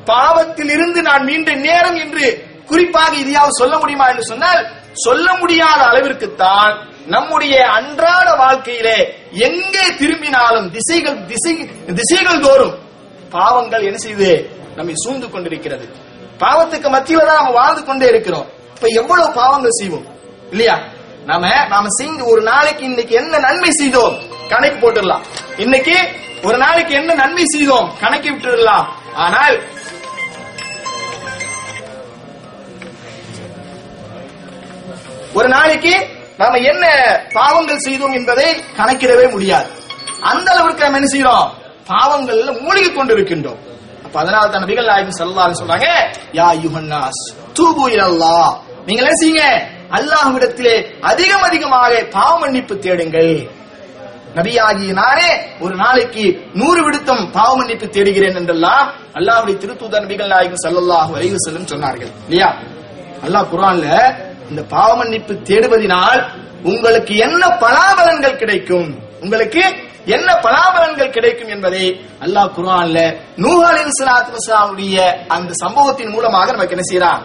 [0.06, 6.74] பாவத்தில் இருந்து நான் மீண்ட நேரம் என்று குறிப்பாக இதையாவது சொல்ல முடியுமா என்று சொன்னால் சொல்ல முடியாத அளவிற்குத்தான்
[7.06, 8.98] நம்முடைய அன்றாட வாழ்க்கையிலே
[9.32, 12.74] எங்கே திரும்பினாலும் திசைகள் திசை திசைகள் தோறும்
[13.30, 15.86] பாவங்கள் என்ன செய்து நம்மை சூழ்ந்து கொண்டிருக்கிறது.
[16.40, 18.48] பாவத்துக்கு மத்தியில தான் நம்ம வாழ்ந்து கொண்டே இருக்கிறோம்.
[18.76, 20.06] இப்ப எவ்வளவு பாவங்கள் செய்வோம்?
[20.52, 20.80] இல்லையா?
[21.26, 24.16] நாம நாம செய்து ஒரு நாளைக்கு இன்னைக்கு என்ன நன்மை செய்தோம்?
[24.50, 25.22] கணக்கு போட்டுடலாம்.
[25.58, 25.96] இன்னைக்கு
[26.44, 27.98] ஒரு நாளைக்கு என்ன நன்மை செய்தோம்?
[28.00, 28.88] கணக்கி விட்டுடலாம்.
[29.16, 29.64] ஆனால்
[35.38, 35.94] ஒரு நாளைக்கு
[36.40, 36.86] நாம என்ன
[37.38, 38.48] பாவங்கள் செய்தோம் என்பதை
[38.78, 39.70] கணக்கிடவே முடியாது.
[40.32, 41.48] அந்த அளவிற்கு நம்ம என்ன செய்யறோம்?
[41.92, 43.60] பாவங்கள்ல மூழ்கி கொண்டிருக்கின்றோம்.
[44.06, 45.88] அப்ப அதனால தான் நபிகள் நாயகம் செல்லாரு சொல்றாங்க
[46.40, 47.22] யா யுஹன்னாஸ்
[47.58, 48.36] தூபு இல்லா
[48.86, 49.46] நீங்க என்ன செய்யுங்க?
[49.98, 50.76] அல்லாஹ்விடத்திலே
[51.10, 53.34] அதிகம் அதிகமாக பாவ மன்னிப்பு தேடுங்கள்.
[54.38, 55.30] நபியாகிய நானே
[55.64, 56.26] ஒரு நாளைக்கு
[56.60, 58.86] நூறு விடுத்தம் பாவ மன்னிப்பு தேடுகிறேன் என்றெல்லாம்
[59.20, 62.12] அல்லாஹுடைய திருத்தூதர் நபிகள் நாயகம் ஸல்லல்லாஹு அலைவு செல்லும் சொன்னார்கள்.
[62.28, 62.50] இல்லையா?
[63.26, 63.88] அல்லாஹ் குரான்ல
[64.52, 66.22] இந்த பாவ மன்னிப்பு தேடுவதினால்
[66.64, 68.90] உங்களுக்கு என்ன பலாபலன்கள் கிடைக்கும்?
[69.22, 69.62] உங்களுக்கு
[70.06, 71.84] என்ன பலாபலன்கள் கிடைக்கும் என்பதை
[72.20, 77.22] அல்லாஹ் குரான்ல நூஹாலின் சலாத்துடைய அந்த சம்பவத்தின் மூலமாக நமக்கு என்ன செய்யறான்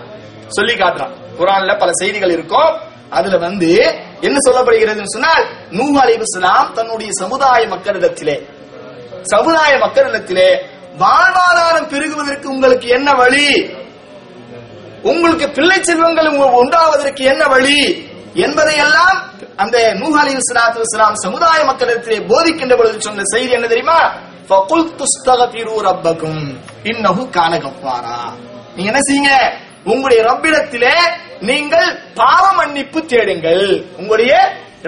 [0.49, 1.15] சொல்லி காட்டுறான்.
[1.39, 2.73] குரான்ல பல செய்திகள் இருக்கும்.
[3.11, 3.71] அதுல வந்து
[4.21, 8.37] என்ன சொல்லப்படுகிறது சொன்னால் நூஹ் அலிபுஸ்லாம் தன்னுடைய சமுதாய மக்களிடத்திலே
[9.23, 10.49] சமுதாய மக்களிடத்திலே
[10.99, 13.49] வாழ்வாதாரம் பெருகுவதற்கு உங்களுக்கு என்ன வழி?
[15.11, 16.29] உங்களுக்கு பிள்ளை செல்வங்கள்
[16.63, 17.81] உண்டாவதற்கு என்ன வழி?
[18.35, 19.19] என்பதையெல்லாம்
[19.57, 23.99] அந்த நூஹ் அலி இஸ்லாம் சமுதாய மக்களிடத்திலே போதிக்கின்ற பொழுது சொன்ன செய்தி என்ன தெரியுமா?
[24.49, 26.43] ஃபகுல் துஸ்தகபிரு ரப்பக்கும்
[26.83, 28.19] இன்னஹு கானகப்பாரா
[28.77, 29.33] நீங்க என்ன செய்யுங்க?
[29.85, 30.97] உங்களுடைய ரப்பிடத்திலே
[31.41, 33.65] நீங்கள் பாவ மன்னிப்பு தேடுங்கள்.
[33.97, 34.33] உங்களுடைய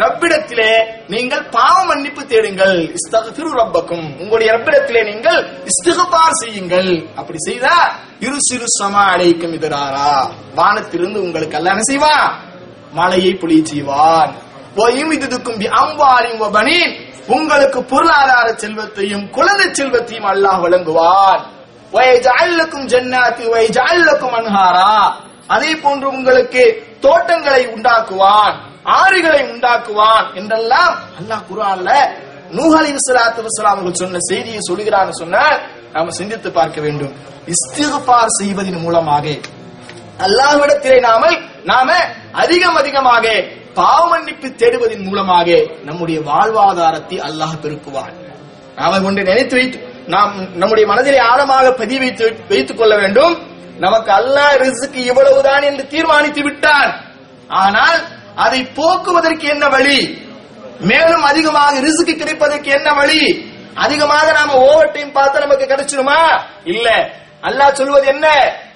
[0.03, 0.73] ரப்பிடத்திலே
[1.09, 2.95] நீங்கள் பாவ மன்னிப்பு தேடுங்கள்.
[2.95, 4.21] இஸ்தகஃபிரு ரப்பக்கும்.
[4.21, 7.07] உங்களுடைய ரப்பிடத்திலே நீங்கள் இஸ்திகபார் செய்யுங்கள்.
[7.17, 10.31] அப்படி செய்தா இரு சிறு சம அழைக்கும் இதராரா.
[10.55, 12.47] வானத்திலிருந்து உங்களுக்கு எல்லாம் என்ன செய்வான்
[12.93, 13.35] மழையை
[13.65, 14.35] செய்வான்.
[14.75, 17.07] செய்வான் இதுக்கும் அம்பாரின் பனீன்.
[17.27, 21.43] உங்களுக்கு பொருளாதார செல்வத்தையும் குழந்தை செல்வத்தையும் அல்லாஹ் வழங்குவான்.
[21.93, 25.15] வயஜஅல்லக்கும் ஜன்னாத்தி வயஜஅல்லக்கும் அன்ஹாரா.
[25.47, 26.63] அதே போன்று உங்களுக்கு
[27.01, 28.68] தோட்டங்களை உண்டாக்குவான்.
[28.97, 31.91] ஆறுகளை உண்டாக்குவான் என்றெல்லாம் அல்லாஹ் குரான்ல
[32.59, 35.59] நூஹலின் சலாத்து வசலாம் அவர்கள் சொன்ன செய்தியை சொல்கிறான்னு சொன்னால்
[35.95, 37.15] நாம சிந்தித்து பார்க்க வேண்டும்.
[37.55, 39.27] இஸ்திக்பார் செய்வதன் மூலமாக
[40.27, 41.37] அல்லாஹ்விடத்திலே நாமல்
[41.71, 41.89] நாம
[42.43, 43.27] அதிகம் அதிகமாக
[43.79, 45.49] பாவமன்னிப்பு தேடுவதன் மூலமாக
[45.89, 48.15] நம்முடைய வாழ்வாதாரத்தை அல்லாஹ் பெருக்குவான்.
[48.79, 49.79] நாம ஒன்றை நினைத்து வைத்து
[50.15, 53.35] நாம் நம்முடைய மனதிலே ஆழமாக பதி வைத்து வைத்துக் கொள்ள வேண்டும்.
[53.85, 56.93] நமக்கு அல்லாஹ் ரிசுக்கு இவ்வளவுதான் என்று தீர்மானித்து விட்டான்.
[57.63, 57.99] ஆனால்
[58.39, 59.99] அதை போக்குவதற்கு என்ன வழி?
[60.81, 63.23] மேலும் அதிகமாக ரிசுக்கு கிடைப்பதற்கு என்ன வழி?
[63.75, 66.43] அதிகமாக நாம ஓவர் டைம் பார்த்தா நமக்கு கிடைச்சிருமா?
[66.65, 66.89] இல்ல.
[67.43, 68.27] அல்லாஹ் சொல்வது என்ன?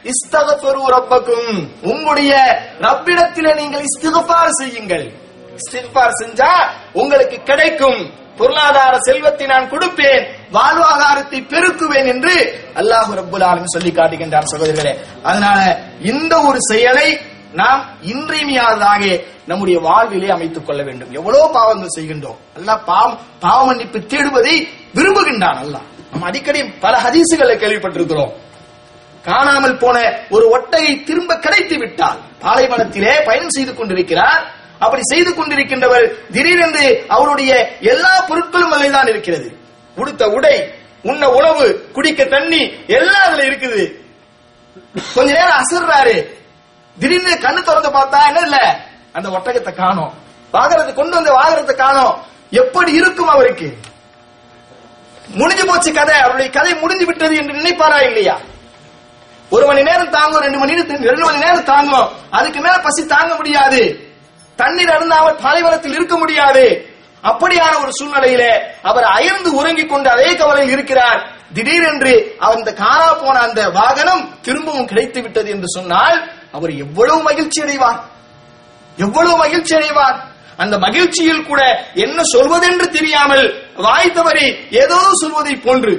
[0.03, 1.69] இஸ்தகஃபரு ரப்பக்கும்.
[1.83, 2.33] உங்களுடைய
[2.81, 5.13] ரப்பிடத்தில நீங்கள் இஸ்திகபார் செய்யுங்கள்.
[5.57, 6.53] இஸ்திகபார் செஞ்சா
[6.93, 8.21] உங்களுக்கு கிடைக்கும்.
[8.37, 10.27] பொருளாதார செல்வத்தை நான் கொடுப்பேன்.
[10.53, 12.35] வாழ்வாதாரத்தை பெருக்குவேன் என்று
[12.75, 14.95] அல்லாஹ் ரப்புல் ஆலமி சொல்லி காட்டுகின்றான் சகோதரர்களே.
[15.23, 17.21] அதனால இந்த ஒரு செயலை
[17.53, 21.13] நாம் இன்றியமையாததாக நம்முடைய வாழ்விலே அமைத்துக் கொள்ள வேண்டும்.
[21.13, 22.37] எவ்வளவு பாவங்கள் செய்கின்றோம்.
[22.59, 25.91] அல்லா பாவம் பாவ மன்னிப்பு தேடுவதை விரும்புகின்றான் அல்லாஹ்.
[26.11, 28.33] நம்ம அடிக்கடி பல ஹதீசுகளை கேள்விப்பட்டிருக்கிறோம்.
[29.23, 34.55] காணாமல் போன ஒரு ஒட்டையை திரும்ப கிடைத்து விட்டால் பாலைவனத்திலே பயணம் செய்து கொண்டிருக்கிறார்.
[34.79, 39.57] அப்படி செய்து கொண்டிருக்கின்றவர் திடீரென்று அவருடைய எல்லா பொருட்களும் அதில் தான் இருக்கிறது.
[39.97, 44.01] உடுத்த உடை உண்ண உணவு குடிக்க தண்ணி எல்லாம் அதுல இருக்குது.
[45.15, 46.41] கொஞ்ச நேரம் அசர்றாரு.
[47.01, 48.81] திடீர்னு கண்ணு திறந்து பார்த்தா என்ன இல்ல?
[49.13, 50.15] அந்த ஒட்டகத்தை காணோம்.
[50.53, 52.25] வாகனத்தை கொண்டு வந்த வாகனத்தை காணோம்.
[52.51, 53.79] எப்படி இருக்கும் அவருக்கு?
[55.29, 56.19] முடிஞ்சு போச்சு கதை.
[56.19, 58.41] அவருடைய கதை முடிஞ்சு விட்டது என்று நினைப்பாரா இல்லையா?
[59.51, 62.09] ஒரு மணி நேரம் தாங்கும் ரெண்டு மணி நேரம் ரெண்டு மணி நேரம் தாங்கும்.
[62.31, 64.11] அதுக்கு மேல பசி தாங்க முடியாது.
[64.57, 66.91] தண்ணீர் அருந்தாமல் பாலைவனத்தில் இருக்க முடியாது.
[67.23, 71.37] அப்படியான ஒரு சூழ்நிலையில அவர் அயர்ந்து உறங்கிக் கொண்டு அதே கவலையில் இருக்கிறார்.
[71.55, 77.63] திடீரென்று அவர் இந்த காணா போன அந்த வாகனம் திரும்பவும் கிடைத்து விட்டது என்று சொன்னால் அவர் எவ்வளவு மகிழ்ச்சி
[77.63, 78.01] அடைவார்?
[78.97, 80.19] எவ்வளவு மகிழ்ச்சி அடைவார்?
[80.57, 81.61] அந்த மகிழ்ச்சியில் கூட
[81.95, 85.95] என்ன சொல்வதென்று தெரியாமல் வாய் தவறி ஏதோ சொல்வதை போன்று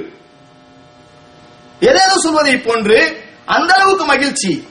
[1.80, 2.98] ஏதேதோ சொல்வதை போன்று
[3.46, 4.68] அந்த அளவுக்கு மகிழ்ச்சி.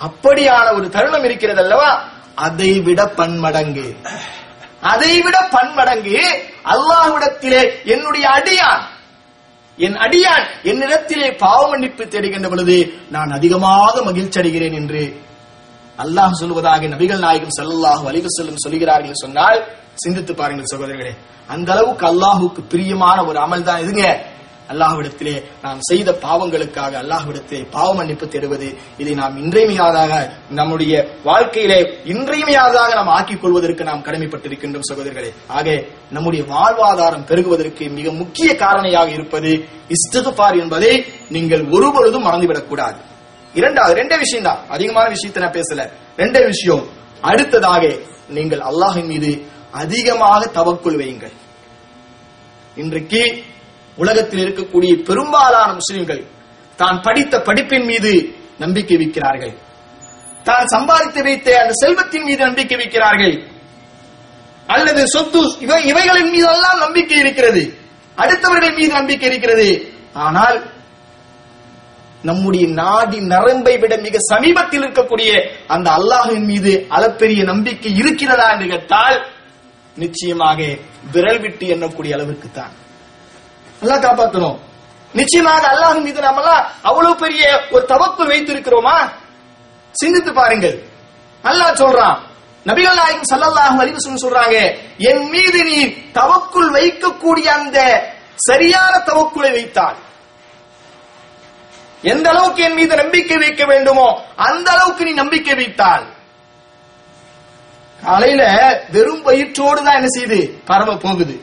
[0.00, 1.90] அப்படியான ஒரு தருணம் இருக்கிறது அல்லவா?
[2.34, 3.96] அதை விட பன்மடங்கு.
[4.80, 6.18] அதை விட பன்மடங்கு
[6.64, 8.84] அல்லாஹ்விடத்திலே என்னுடைய அடியான்
[9.78, 12.76] என் அடியான் என்னிடத்திலே பாவ மன்னிப்பு தேடுகின்ற பொழுது
[13.10, 15.02] நான் அதிகமாக மகிழ்ச்சி அடைகிறேன் என்று
[15.98, 19.58] அல்லாஹ் சொல்வதாக நபிகள் நாயகம் ஸல்லல்லாஹு அலைஹி செல்லும் சொல்கிறார்கள் சொன்னால்
[20.04, 21.12] சிந்தித்து பாருங்கள் சகோதரர்களே
[21.48, 24.04] அந்த அளவுக்கு அல்லாஹுக்கு பிரியமான ஒரு அமல் தான் இதுங்க.
[24.68, 30.92] அல்லாஹ்விடத்திலே நாம் செய்த பாவங்களுக்காக அல்லாஹ்விடத்திலே பாவ மன்னிப்பு தேடுவது இதை நாம் இன்றியமையாதாக நம்முடைய
[31.24, 35.30] வாழ்க்கையிலே இன்றையமையாதாக நாம் ஆக்கிக் கொள்வதற்கு நாம் கடமைப்பட்டிருக்கின்றோம் சகோதரர்களே.
[35.46, 39.52] ஆக நம்முடைய வாழ்வாதாரம் பெருகுவதற்கு மிக முக்கிய காரணியாக இருப்பது
[39.88, 42.98] இஸ்திகுபார் என்பதை நீங்கள் ஒருபொழுதும் மறந்துவிடக்கூடாது.
[43.54, 45.90] இரண்டாவது ரெண்டே விஷயம் தான் அதிகமான விஷயத்தை நான் பேசல.
[46.16, 46.84] ரெண்டே விஷயம்.
[47.20, 47.96] அடுத்ததாக
[48.28, 51.34] நீங்கள் அல்லாஹின் மீது அதிகமாக தவக்குள் வையுங்கள்.
[52.76, 53.44] இன்றைக்கு
[54.02, 56.22] உலகத்தில் இருக்கக்கூடிய பெரும்பாலான முஸ்லிம்கள்
[56.80, 58.12] தான் படித்த படிப்பின் மீது
[58.62, 59.54] நம்பிக்கை வைக்கிறார்கள்.
[60.48, 63.34] தான் சம்பாதித்து வைத்த அந்த செல்வத்தின் மீது நம்பிக்கை வைக்கிறார்கள்.
[64.74, 67.62] அல்லது சொத்து இவை இவைகளின் மீதெல்லாம் நம்பிக்கை இருக்கிறது.
[68.22, 69.68] அடுத்தவர்கள் மீது நம்பிக்கை இருக்கிறது.
[70.26, 70.58] ஆனால்
[72.28, 75.30] நம்முடைய நாடி நரம்பை விட மிக சமீபத்தில் இருக்கக்கூடிய
[75.74, 79.18] அந்த அல்லாஹின் மீது அளப்பெரிய நம்பிக்கை இருக்கிறதா என்று கேட்டால்
[80.02, 80.60] நிச்சயமாக
[81.14, 82.74] விரல் விட்டு எண்ணக்கூடிய அளவுக்கு தான்.
[83.80, 84.56] நல்லா காப்பாத்தணும்.
[85.18, 87.42] நிச்சயமாக அல்லாஹ் மீது நாமெல்லாம் அவ்வளவு பெரிய
[87.74, 88.96] ஒரு தவப்பு வைத்திருக்கிறோமா?
[89.94, 90.76] சிந்தித்து பாருங்கள்.
[91.44, 92.16] அல்லாஹ் சொல்றான்.
[92.68, 94.56] நபிகள் நாயகம் ஸல்லல்லாஹு அலைஹி சொல்றாங்க
[95.10, 95.78] என் மீது நீ
[96.18, 97.78] தவக்குள் வைக்கக்கூடிய அந்த
[98.48, 99.98] சரியான தவக்குளை வைத்தால்
[102.12, 104.08] எந்த அளவுக்கு என் மீது நம்பிக்கை வைக்க வேண்டுமோ
[104.46, 106.04] அந்த அளவுக்கு நீ நம்பிக்கை வைத்தால்
[107.98, 108.42] காலையில
[108.94, 111.36] வெறும் வயிற்றோடு தான் என்ன செய்யுது பரவ போகுது.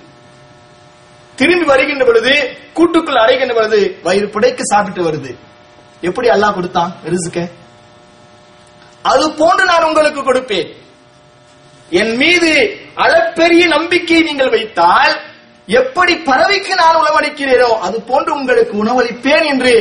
[1.41, 2.33] திரும்பி வருகின்ற பொழுது
[2.77, 5.31] கூட்டுக்குள் அடைகின்ற பொழுது வயிறு புடைக்கு சாப்பிட்டு வருது.
[6.09, 6.91] எப்படி அல்லாஹ் கொடுத்தான்?
[7.13, 7.39] ரிசுக்க
[9.11, 10.69] அது போன்று நான் உங்களுக்கு கொடுப்பேன்.
[12.01, 12.51] என் மீது
[13.03, 15.13] அளப்பெரிய நம்பிக்கை நீங்கள் வைத்தால்
[15.79, 19.73] எப்படி பறவைக்கு நான் உணவளிக்கிறேனோ அது போன்று உங்களுக்கு உணவளிப்பேன் என்று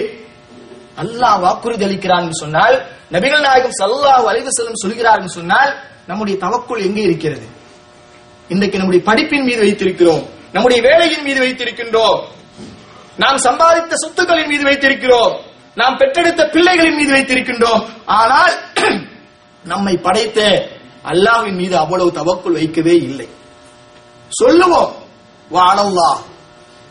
[1.03, 2.77] அல்லாஹ் வாக்குறுதி அளிக்கிறான் சொன்னால்
[3.15, 5.71] நபிகள் நாயகம் ஸல்லல்லாஹு அலைஹி செல்லும் சொல்கிறார்கள் சொன்னால்
[6.11, 7.47] நம்முடைய தவக்குள் எங்கே இருக்கிறது?
[8.55, 10.25] இன்றைக்கு நம்முடைய படிப்பின் மீது வைத்திருக்கிறோம்.
[10.53, 12.21] நம்முடைய வேலையின் மீது வைத்திருக்கின்றோம்.
[13.17, 15.41] நாம் சம்பாதித்த சொத்துக்களின் மீது வைத்திருக்கிறோம்.
[15.75, 17.85] நாம் பெற்றெடுத்த பிள்ளைகளின் மீது வைத்திருக்கின்றோம்.
[18.05, 18.53] ஆனால்
[19.65, 20.69] நம்மை படைத்த
[21.05, 23.29] அல்லாஹின் மீது அவ்வளவு தவக்குள் வைக்கவே இல்லை.
[24.29, 24.93] சொல்லுவோம்
[25.49, 26.11] வா அலல்லா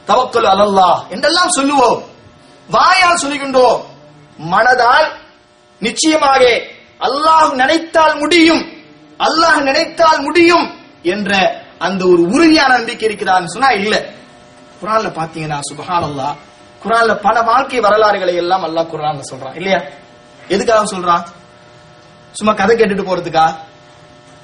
[0.07, 2.03] தவக்குல் அலல்லா என்றெல்லாம் சொல்லுவோம்.
[2.69, 3.81] வாயால் சொல்லுகின்றோம்.
[4.39, 5.07] மனதால்
[5.79, 6.61] நிச்சயமாக
[6.99, 8.71] அல்லாஹ் நினைத்தால் முடியும்.
[9.19, 11.31] அல்லாஹ் நினைத்தால் முடியும் என்ற
[11.79, 14.13] அந்த ஒரு உறுதியான நம்பிக்கை இருக்கிறான்னு சொன்னா இல்ல.
[14.81, 16.35] குரான்ல பாத்தீங்கன்னா சுபஹான் அல்லா
[16.83, 19.55] குரான்ல பல வாழ்க்கை வரலாறுகளை எல்லாம் அல்லா குரான்ல சொல்றான்.
[19.55, 19.81] இல்லையா?
[20.47, 21.23] எதுக்காக சொல்றான்?
[22.31, 23.55] சும்மா கதை கேட்டுட்டு போறதுக்கா?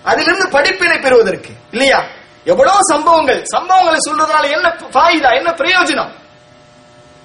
[0.03, 1.53] அதிலிருந்து படிப்பினை பெறுவதற்கு.
[1.71, 2.03] இல்லையா?
[2.43, 6.11] எவ்வளவு சம்பவங்கள் சம்பவங்களை சொல்றதுனால என்ன பாயுதா என்ன பிரயோஜனம்?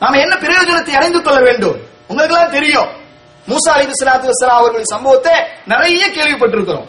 [0.01, 1.88] நாம என்ன பிரயோஜனத்தை அடைந்து கொள்ள வேண்டும்?
[2.09, 2.88] உங்களுக்கு எல்லாம் தெரியும்.
[3.49, 5.33] மூசா அலி சலாத்து அவர்களின் சம்பவத்தை
[5.66, 6.87] நிறைய கேள்விப்பட்டிருக்கிறோம்.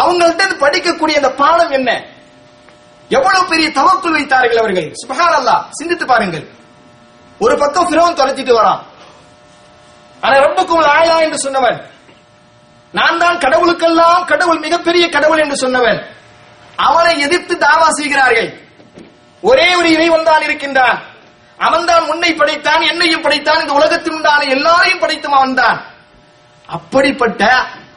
[0.00, 1.90] அவங்கள்ட்ட படிக்கக்கூடிய அந்த பாடம் என்ன?
[3.10, 4.88] எவ்வளவு பெரிய தவக்குள் வைத்தார்கள் அவர்கள்?
[5.02, 6.44] சுபஹான் அல்லாஹ் சிந்தித்து பாருங்கள்.
[7.40, 8.80] ஒரு பக்கம் பிறவன் தொலைச்சிட்டு வரான்.
[10.24, 11.78] ஆனா ரொம்பக்கும் ஆயா என்று சொன்னவன்.
[12.92, 16.00] நான் தான் கடவுளுக்கெல்லாம் கடவுள் மிகப்பெரிய கடவுள் என்று சொன்னவன்.
[16.76, 18.50] அவனை எதிர்த்து தாவா செய்கிறார்கள்.
[19.42, 20.98] ஒரே ஒரு இறைவன் தான் இருக்கின்றான்.
[21.58, 25.78] அவன் தான் உன்னை படைத்தான் என்னையும் படைத்தான் இந்த உலகத்தில் உண்டான எல்லாரையும் படைத்தும் அவன் தான்.
[26.68, 27.42] அப்படிப்பட்ட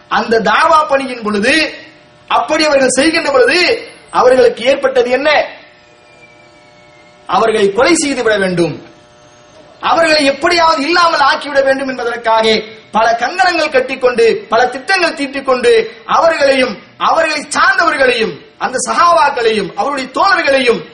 [0.07, 1.73] அந்த தாவா பணியின் பொழுது
[2.27, 5.45] அப்படி அவர்கள் செய்கின்ற பொழுது அவர்களுக்கு ஏற்பட்டது என்ன?
[7.25, 8.93] அவர்களை கொலை செய்து விட வேண்டும்.
[9.79, 17.47] அவர்களை எப்படியாவது இல்லாமல் ஆக்கிவிட வேண்டும் என்பதற்காக பல கங்கணங்கள் கட்டிக்கொண்டு பல திட்டங்கள் தீட்டிக் கொண்டு அவர்களையும் அவர்களை
[17.49, 20.85] சார்ந்தவர்களையும் அந்த சகாவாக்களையும் அவருடைய தோழர்களையும்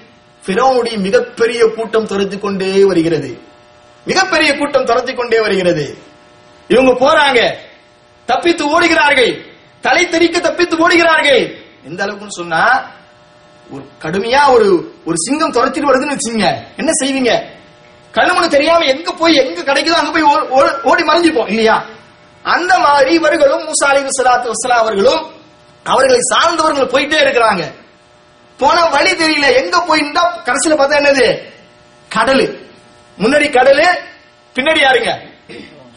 [0.45, 3.41] பிறவனுடைய மிகப்பெரிய கூட்டம் துரத்தி கொண்டே வருகிறது.
[4.05, 5.97] மிகப்பெரிய கூட்டம் துரத்தி கொண்டே வருகிறது.
[6.67, 7.69] இவங்க போறாங்க.
[8.31, 9.45] தப்பித்து ஓடுகிறார்கள்.
[9.81, 11.55] தலை தெறிக்க தப்பித்து ஓடுகிறார்கள்.
[11.83, 12.91] எந்த அளவுக்குன்னு சொன்னா
[13.69, 17.59] ஒரு கடுமையா ஒரு ஒரு சிங்கம் துரத்திட்டு வருதுன்னு வச்சுங்க என்ன செய்வீங்க?
[18.13, 21.85] கண்ணுமணி தெரியாம எங்க போய் எங்க கிடைக்குதோ அங்க போய் ஓ- ஓ- ஓடி மறைஞ்சுப்போம் இல்லையா?
[22.43, 25.31] அந்த மாதிரி இவர்களும் மூசா அலி வசலாத்து அவர்களும்
[25.83, 27.73] அவர்களை சார்ந்தவர்கள் போயிட்டே இருக்கிறாங்க.
[28.57, 29.55] போன வழி தெரியல.
[29.55, 31.43] எங்க போயிருந்தா கடைசியில பார்த்தா என்னது?
[32.15, 32.67] கடலு.
[33.17, 33.87] முன்னாடி கடலு
[34.55, 35.29] பின்னாடி யாருங்க?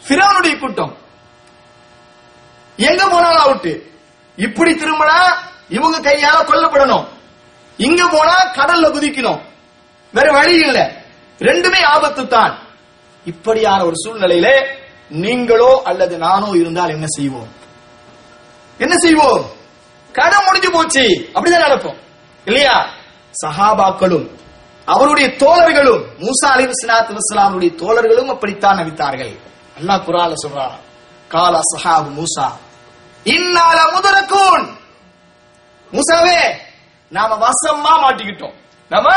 [0.07, 0.97] பிறவனுடைய கூட்டம்.
[2.77, 3.81] எங்க போனாலும் அவுட்டு
[4.37, 5.17] இப்படி திரும்பினா
[5.69, 7.05] இவங்க கையால கொல்லப்படணும்.
[7.77, 9.41] இங்க போனா கடல்ல குதிக்கணும்.
[10.13, 11.03] வேற வழி இல்ல.
[11.39, 12.59] ரெண்டுமே ஆபத்து தான்
[13.25, 14.67] இப்படியான ஒரு சூழ்நிலையில
[15.09, 17.49] நீங்களோ அல்லது நானோ இருந்தால் என்ன செய்வோம்?
[18.79, 19.51] என்ன செய்வோம்?
[20.11, 21.31] கடை முடிஞ்சு போச்சு.
[21.33, 21.97] அப்படிதான் நடப்போம்
[22.45, 22.89] இல்லையா?
[23.45, 24.29] சஹாபாக்களும்
[24.85, 29.39] அவருடைய தோழர்களும் மூசா அலி வஸ்லாத்து வஸ்லாமுடைய தோழர்களும் அப்படித்தான் நடித்தார்கள்
[29.79, 30.75] அல்லாஹ் குரால சொல்றான்
[31.29, 32.51] காலா சஹாபு மூசா.
[33.33, 34.65] இன்னால முதரக்கூன்
[35.91, 36.39] மூசாவே
[37.09, 38.55] நாம வசமா மாட்டிக்கிட்டோம்.
[38.89, 39.07] நாம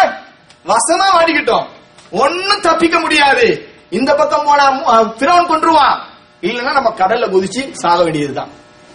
[0.67, 1.67] வசமா மாட்டிக்கிட்டோம்.
[2.11, 3.47] ஒண்ணும் தப்பிக்க முடியாது.
[3.91, 4.67] இந்த பக்கம் போனா
[5.03, 5.99] பிறவன் கொன்றுவான்
[6.41, 8.51] இல்லைன்னா நம்ம கடல்ல குதிச்சு சாக வேண்டியதுதான்.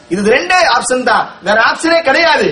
[0.09, 1.25] இது ரெண்டே ஆப்ஷன் தான்.
[1.41, 2.47] வேற ஆப்ஷனே கிடையாது.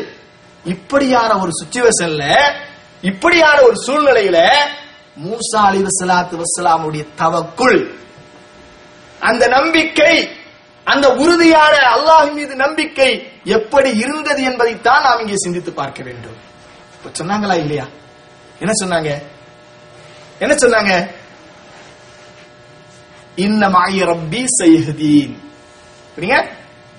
[0.63, 2.53] இப்படியான ஒரு சுச்சுவேஷன்ல
[3.01, 4.39] இப்படியான ஒரு சூழ்நிலையில
[5.23, 7.79] மூசா அலி வசலாத்து வசலாமுடைய தவக்குள்
[9.19, 10.13] அந்த நம்பிக்கை
[10.83, 16.37] அந்த உறுதியான அல்லாஹ் மீது நம்பிக்கை எப்படி இருந்தது என்பதைத்தான் நாம் இங்கே சிந்தித்து பார்க்க வேண்டும்.
[16.95, 17.85] இப்ப சொன்னாங்களா இல்லையா?
[18.59, 19.11] என்ன சொன்னாங்க?
[20.39, 21.09] என்ன சொன்னாங்க?
[23.35, 25.35] இன்ன மாய ரப்பி சைஹதீன்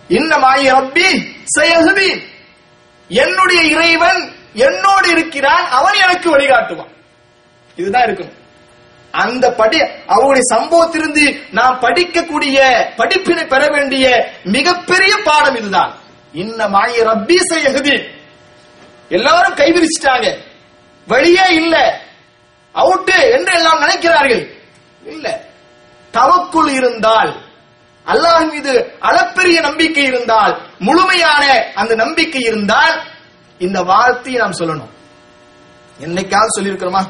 [0.09, 1.09] இன்ன மாய ரப்பி
[1.59, 2.23] சைஹதீன்
[3.09, 6.93] என்னுடைய இறைவன் என்னோடு இருக்கிறான் அவன் எனக்கு வழிகாட்டுவான்.
[7.77, 8.39] இதுதான் இருக்கணும்.
[9.13, 15.95] அந்த படி அவருடைய சம்பவத்திலிருந்து நாம் படிக்கக்கூடிய படிப்பினை பெற வேண்டிய மிகப்பெரிய பாடம் இதுதான்.
[16.33, 18.03] இன்ன மாய ரப்பீசை செய்யகுதி
[19.09, 20.39] எல்லாரும் கைவிரிச்சிட்டாங்க
[21.07, 22.01] வழியே இல்ல.
[22.75, 24.53] அவுட்டு என்று எல்லாம் நினைக்கிறார்கள்.
[25.05, 25.45] இல்ல.
[26.13, 27.45] தவக்குள் இருந்தால்
[28.07, 33.03] அல்லாஹ் மீது அளப்பெரிய நம்பிக்கை இருந்தால் முழுமையான அந்த நம்பிக்கை இருந்தால்
[33.59, 34.91] இந்த வார்த்தையை நாம் சொல்லணும்.
[36.01, 37.05] என்னைக்காவது சொல்லியிருக்கிறோமா?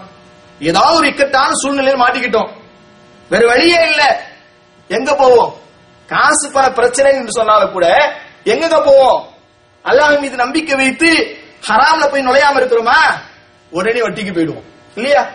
[0.62, 2.50] ஏதாவது ஒரு இக்கட்டான சூழ்நிலையில் மாட்டிக்கிட்டோம்.
[3.28, 4.30] வேற வழியே இல்ல.
[4.88, 5.60] எங்க போவோம்?
[6.06, 9.32] காசு பண பிரச்சனை என்று சொன்னாலும் கூட எங்க போவோம்?
[9.84, 11.36] அல்லாஹ் மீது நம்பிக்கை வைத்து
[11.68, 13.20] ஹராம்ல போய் நுழையாம இருக்கிறோமா?
[13.70, 14.64] உடனே வட்டிக்கு போயிடுவோம்.
[14.94, 15.28] இல்லையா?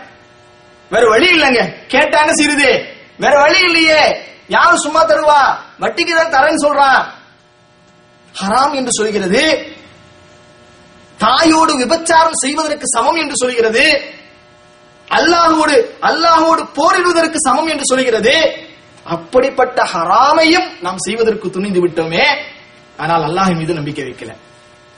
[0.90, 1.76] வேற வழி இல்லைங்க.
[1.88, 2.96] கேட்டாங்க சிறிது.
[3.18, 4.22] வேற வழி இல்லையே.
[4.48, 5.58] யாரும் சும்மா தருவா?
[5.80, 7.06] வட்டிக்கு தான் தரேன்னு சொல்றான்.
[8.40, 9.72] ஹராம் என்று சொல்கிறது.
[11.18, 14.16] தாயோடு விபச்சாரம் செய்வதற்கு சமம் என்று சொல்கிறது.
[15.10, 15.76] அல்லாஹோடு
[16.08, 18.34] அல்லாஹோடு போரிடுவதற்கு சமம் என்று சொல்கிறது
[19.14, 22.24] அப்படிப்பட்ட ஹராமையும் நாம் செய்வதற்கு துணிந்து விட்டோமே.
[22.96, 24.32] ஆனால் அல்லாஹ் மீது நம்பிக்கை வைக்கல.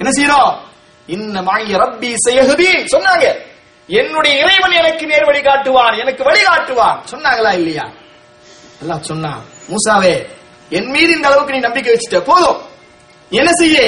[0.00, 0.52] என்ன செய்யறோம்
[1.08, 3.26] இன்ன மாய ரப்பி செய்யகுதி சொன்னாங்க.
[3.88, 7.86] என்னுடைய இறைவன் எனக்கு நேர் வழி காட்டுவான் எனக்கு வழி காட்டுவான் சொன்னாங்களா இல்லையா?
[8.82, 10.14] அல்லாஹ் சொன்னான் மூசாவே
[10.70, 12.58] என் மீது இந்த அளவுக்கு நீ நம்பிக்கை வச்சுட்ட போதும்.
[13.30, 13.78] என்ன செய்ய?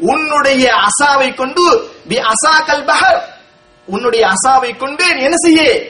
[0.00, 1.64] உன்னுடைய அசாவை கொண்டு
[2.10, 3.20] பி அசாக்கல் பஹர்
[3.86, 5.82] உன்னுடைய அசாவை கொண்டு நீ என்ன செய்ய?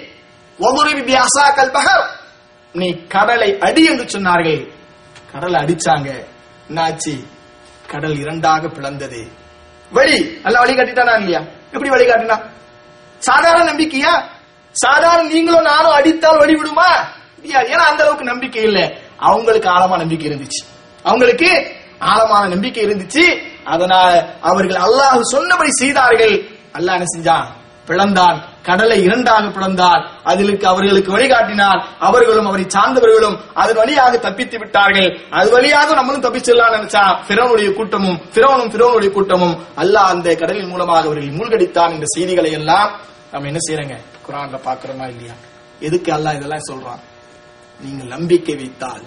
[0.59, 2.05] ஒவ்வொரு அசா அசாக்கல்
[2.73, 4.71] நீ கடலை அடி என்று சொன்னார்கள்.
[5.33, 6.25] கடலை அடிச்சாங்க.
[6.71, 7.25] என்னாச்சு?
[7.87, 9.29] கடல் இரண்டாக பிளந்தது.
[9.91, 11.41] வழி நல்லா வழி காட்டிட்டானா இல்லையா?
[11.65, 12.41] எப்படி வழி காட்டினா?
[13.19, 14.23] சாதாரண நம்பிக்கையா?
[14.73, 17.13] சாதாரண நீங்களும் நானும் அடித்தால் வழி விடுமா?
[17.43, 18.97] ஏன்னா அந்த அளவுக்கு நம்பிக்கை இல்ல.
[19.17, 20.65] அவங்களுக்கு ஆழமான நம்பிக்கை இருந்துச்சு.
[21.03, 23.43] அவங்களுக்கு ஆழமான நம்பிக்கை இருந்துச்சு.
[23.65, 26.49] அதனால அவர்கள் அல்லாஹ் சொன்னபடி செய்தார்கள்.
[26.73, 27.62] அல்லாஹ் என்ன செஞ்சான்?
[27.87, 28.39] பிளந்தான்.
[28.63, 30.03] கடலை இரண்டாக பிளந்தான்.
[30.25, 35.21] அதிலுக்கு அவர்களுக்கு வழிகாட்டினார் அவர்களும் அவரை சார்ந்தவர்களும் அது வழியாக தப்பித்து விட்டார்கள்.
[35.31, 41.29] அது வழியாக நம்மளும் தப்பிச்சிடலாம் நினைச்சா பிறவனுடைய கூட்டமும் பிறவனும் பிறவனுடைய கூட்டமும் அல்லாஹ் அந்த கடலின் மூலமாக அவர்கள்
[41.29, 43.01] மூழ்கடித்தான் இந்த செய்திகளை எல்லாம்
[43.33, 43.97] நம்ம என்ன செய்யறங்க?
[44.29, 45.33] குரான்ல பாக்குறோமா இல்லையா?
[45.81, 47.03] எதுக்கு அல்லாஹ் இதெல்லாம் சொல்றான்?
[47.81, 49.03] நீங்கள் நம்பிக்கை வைத்தால்.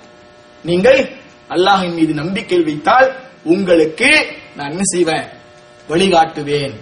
[0.64, 1.18] நீங்கள்
[1.50, 4.10] அல்லாஹின் மீது நம்பிக்கை வைத்தால் உங்களுக்கு
[4.56, 5.26] நான் என்ன செய்வேன்?
[5.90, 6.76] வழிகாட்டுவேன்.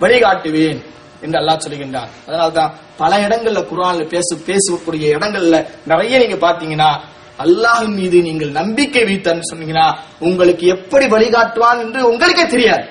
[0.00, 0.80] வழிகாட்டுவேன்.
[1.20, 7.00] என்று அல்லாஹ் சொல்லுகின்றான் அதனால்தான் பல இடங்கள்ல குரான்ல பேச பேசக்கூடிய இடங்கள்ல நிறைய நீங்க பாத்தீங்கன்னா
[7.38, 12.84] அல்லாஹின் மீது நீங்கள் நம்பிக்கை வைத்தன்னு சொன்னீங்கன்னா உங்களுக்கு எப்படி வழிகாட்டுவான் என்று உங்களுக்கே தெரியாது.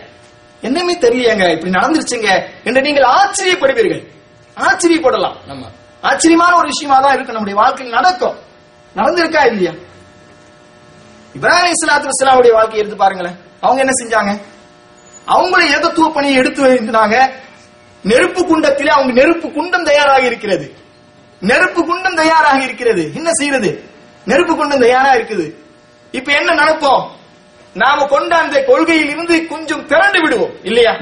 [0.64, 4.04] என்னமே தெரியலையாங்க இப்படி நடந்துருச்சுங்க என்று நீங்கள் ஆச்சரியப்படுவீர்கள்.
[4.58, 5.66] ஆச்சரியப்படலாம் நம்ம.
[6.02, 8.36] ஆச்சரியமான ஒரு விஷயமா தான் இருக்கு நம்முடைய வாழ்க்கையில் நடக்கும்.
[8.96, 9.74] நடந்திருக்கா இல்லையா?
[11.36, 13.38] இப்ராஹிம் இஸ்லாத்து இஸ்லாமுடைய வாழ்க்கையை எடுத்து பாருங்களேன்.
[13.62, 14.42] அவங்க என்ன செஞ்சாங்க?
[15.28, 17.34] அவங்களை ஏகத்துவ பணியை எடுத்து வைத்தாங்க
[18.04, 20.76] நெருப்பு குண்டத்திலே அவங்க நெருப்பு குண்டம் தயாராக இருக்கிறது.
[21.40, 23.12] நெருப்பு குண்டம் தயாராக இருக்கிறது.
[23.16, 23.90] என்ன செய்யறது?
[24.26, 25.54] நெருப்பு குண்டம் தயாரா இருக்குது.
[26.12, 27.16] இப்ப என்ன நடக்கும்
[27.74, 31.00] நாம கொண்ட அந்த கொள்கையில் இருந்து கொஞ்சம் திரண்டு விடுவோம் இல்லையா?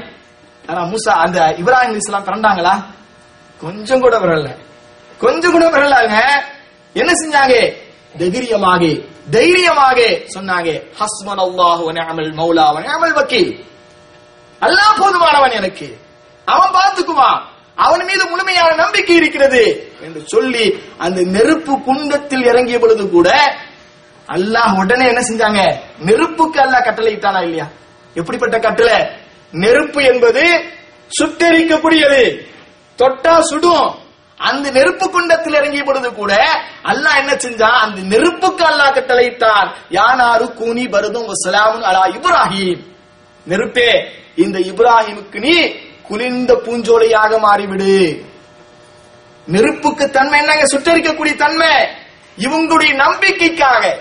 [0.66, 2.84] ஆனா மூசா அந்த இப்ராஹிம் இஸ்லாம் திரண்டாங்களா?
[3.60, 4.56] கொஞ்சம் கூட வரல
[5.18, 6.42] கொஞ்சம் கூட வரலாங்க
[6.92, 7.76] என்ன செஞ்சாங்க?
[8.18, 8.84] தைரியமாக
[9.30, 10.00] தைரியமாக
[10.34, 10.82] சொன்னாங்க.
[10.98, 11.92] ஹஸ்மன் அல்லாஹு
[12.36, 13.64] மௌலா வ வக்கீல்.
[14.60, 16.05] அல்லாஹ் போதுமானவன் எனக்கு.
[16.46, 17.40] அவன் பார்த்துக்குவான்.
[17.76, 19.62] அவன் மீது முழுமையான நம்பிக்கை இருக்கிறது
[20.00, 20.64] என்று சொல்லி
[20.98, 23.28] அந்த நெருப்பு குண்டத்தில் இறங்கிய பொழுது கூட
[24.28, 25.60] அல்லாஹ் உடனே என்ன செஞ்சாங்க?
[25.98, 27.66] நெருப்புக்கு அல்லாஹ் கட்டளை இட்டானா இல்லையா?
[28.14, 28.96] எப்படிப்பட்ட கட்டளை?
[29.52, 30.44] நெருப்பு என்பது
[31.10, 32.22] சுட்டெரிக்கக்கூடியது.
[32.98, 33.86] தொட்டா சுடும்.
[34.40, 36.32] அந்த நெருப்பு குண்டத்தில் இறங்கிய பொழுது கூட
[36.84, 37.78] அல்லாஹ் என்ன செஞ்சான்?
[37.84, 42.80] அந்த நெருப்புக்கு அல்லாஹ் கட்டளையிட்டான் யானாரு கூனி பருதும் வசலாமுன் அலா இப்ராஹிம்.
[43.46, 43.90] நெருப்பே
[44.36, 45.54] இந்த இப்ராஹிமுக்கு நீ
[46.08, 48.24] குளிர்ந்த பூஞ்சோலையாக மாறிவிடு.
[49.46, 50.64] நெருப்புக்கு தன்மை என்னங்க?
[50.72, 51.72] சுட்டரிக்கக்கூடிய தன்மை.
[52.38, 53.96] இவங்களுடைய நம்பிக்கைக்காக.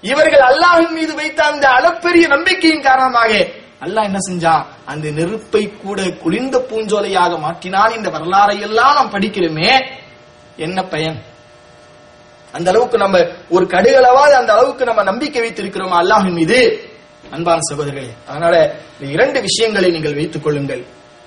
[0.00, 3.46] இவர்கள் அல்லாஹின் மீது வைத்த அந்த அளப்பெரிய நம்பிக்கையின் காரணமாக
[3.80, 9.84] அல்லாஹ் என்ன செஞ்சான் அந்த நெருப்பை கூட குளிர்ந்த பூஞ்சோலையாக மாற்றினான் இந்த வரலாறை எல்லாம் நாம் படிக்கிறோமே.
[10.56, 11.22] என்ன பயன்?
[12.52, 16.88] அந்த அளவுக்கு நம்ம ஒரு கடுகளவாது அந்த அளவுக்கு நம்ம நம்பிக்கை வைத்திருக்கிறோம் அல்லாஹின் மீது?
[17.30, 20.84] அன்பான சகோதரர்களே அதனால இந்த இரண்டு விஷயங்களை நீங்கள் வைத்துக் கொள்ளுங்கள்.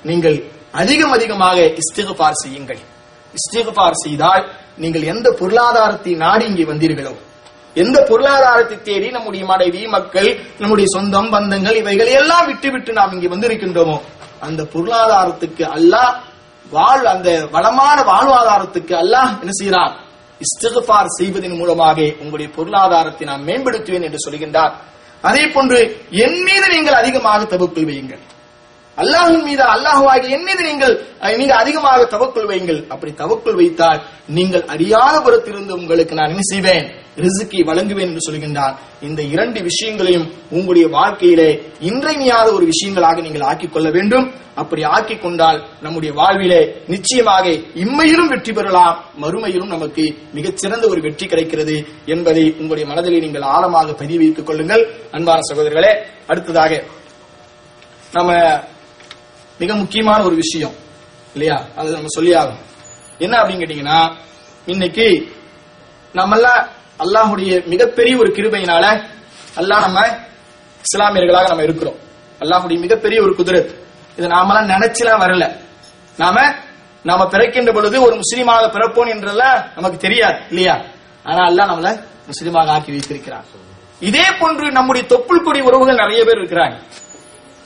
[0.09, 0.37] நீங்கள்
[0.81, 2.81] அதிகம் அதிகமாக இஸ்திகபார் செய்யுங்கள்.
[3.33, 4.43] இஸ்திகபார் செய்தால்
[4.81, 7.13] நீங்கள் எந்த பொருளாதாரத்தை நாடி இங்கே வந்தீர்களோ
[7.75, 10.29] எந்த பொருளாதாரத்தை தேடி நம்முடைய மனைவி மக்கள்
[10.61, 13.97] நம்முடைய சொந்தம் பந்தங்கள் இவைகளை எல்லாம் விட்டு விட்டு நாம் இங்கே வந்திருக்கின்றோமோ
[14.47, 16.13] அந்த பொருளாதாரத்துக்கு அல்லாஹ்
[16.75, 19.93] வாழ் அந்த வளமான வாழ்வாதாரத்துக்கு அல்லாஹ் என்ன செய்கிறான்?
[20.41, 24.73] இஸ்திகபார் செய்வதன் மூலமாக உங்களுடைய பொருளாதாரத்தை நான் மேம்படுத்துவேன் என்று சொல்கின்றார்.
[25.29, 25.79] அதே போன்று
[26.25, 28.21] என் மீது நீங்கள் அதிகமாக தவக்குள் வையுங்கள்.
[29.01, 32.79] அல்லாஹின் மீது அல்லாஹுவாகி என் மீது நீங்கள் அஹ், அதிகமாக தவக்குள் வையுங்கள்.
[32.89, 36.85] அப்படி தவக்குள் வைத்தால் நீங்கள் அறியாத புறத்திலிருந்து உங்களுக்கு நான் என்ன செய்வேன்?
[37.17, 41.49] ரிசுக்கி வழங்குவேன் என்று சொல்கின்றான் இந்த இரண்டு விஷயங்களையும் உங்களுடைய வாழ்க்கையிலே
[41.81, 44.27] இன்றைமையாத ஒரு விஷயங்களாக நீங்கள் ஆக்கிக் கொள்ள வேண்டும்.
[44.55, 47.45] அப்படி ஆக்கிக் கொண்டால் நம்முடைய வாழ்விலே நிச்சயமாக
[47.83, 48.95] இம்மையிலும் வெற்றி பெறலாம்.
[49.21, 54.83] மறுமையிலும் நமக்கு மிகச்சிறந்த ஒரு வெற்றி கிடைக்கிறது என்பதை உங்களுடைய மனதிலே நீங்கள் ஆழமாக பதிவு வைத்துக் கொள்ளுங்கள்.
[55.11, 55.93] அன்பான சகோதரர்களே
[56.27, 56.71] அடுத்ததாக
[58.13, 58.31] நம்ம
[59.61, 60.73] மிக முக்கியமான ஒரு விஷயம்.
[61.33, 61.65] இல்லையா?
[61.75, 62.61] அது நம்ம சொல்லி ஆகணும்.
[63.17, 64.15] என்ன அப்படின்னு கேட்டீங்கன்னா
[64.65, 65.35] இன்னைக்கு
[66.13, 66.67] நம்மெல்லாம்
[66.99, 69.07] அல்லாஹுடைய மிகப்பெரிய ஒரு கிருபையினால
[69.55, 70.07] அல்லாஹ் நம்ம
[70.81, 71.95] இஸ்லாமியர்களாக நம்ம இருக்கிறோம்.
[72.39, 73.75] அல்லாஹுடைய மிகப்பெரிய ஒரு குதிரத்
[74.17, 75.55] இது நாமெல்லாம் நினைச்சுலாம் வரல.
[76.17, 76.53] நாம
[77.03, 80.39] நாம பிறக்கின்ற பொழுது ஒரு முஸ்லீமாக பிறப்போம் என்றெல்லாம் நமக்கு தெரியாது.
[80.47, 80.81] இல்லையா?
[81.23, 83.45] ஆனா அல்லாஹ் நம்மள முஸ்லீமாக ஆக்கி வைத்திருக்கிறார்
[83.99, 86.81] இதே போன்று நம்முடைய தொப்புள் கொடி உறவுகள் நிறைய பேர் இருக்கிறாங்க.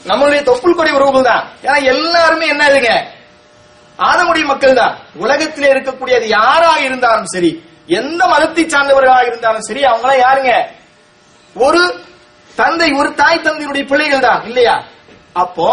[0.10, 2.94] நம்மளுடைய தொப்புள் கொடி உறவுகள் தான் ஏன்னா எல்லாருமே என்ன இல்லைங்க
[4.00, 10.24] ஆதமுடைய மக்கள் தான் உலகத்திலே இருக்கக்கூடிய அது யாராக இருந்தாலும் சரி எந்த மதத்தை சார்ந்தவர்களாக இருந்தாலும் சரி அவங்களாம்
[10.26, 10.52] யாருங்க?
[11.56, 11.82] ஒரு
[12.56, 14.84] தந்தை ஒரு தாய் தந்தையுடைய பிள்ளைகள் தான் இல்லையா?
[15.34, 15.68] அப்போ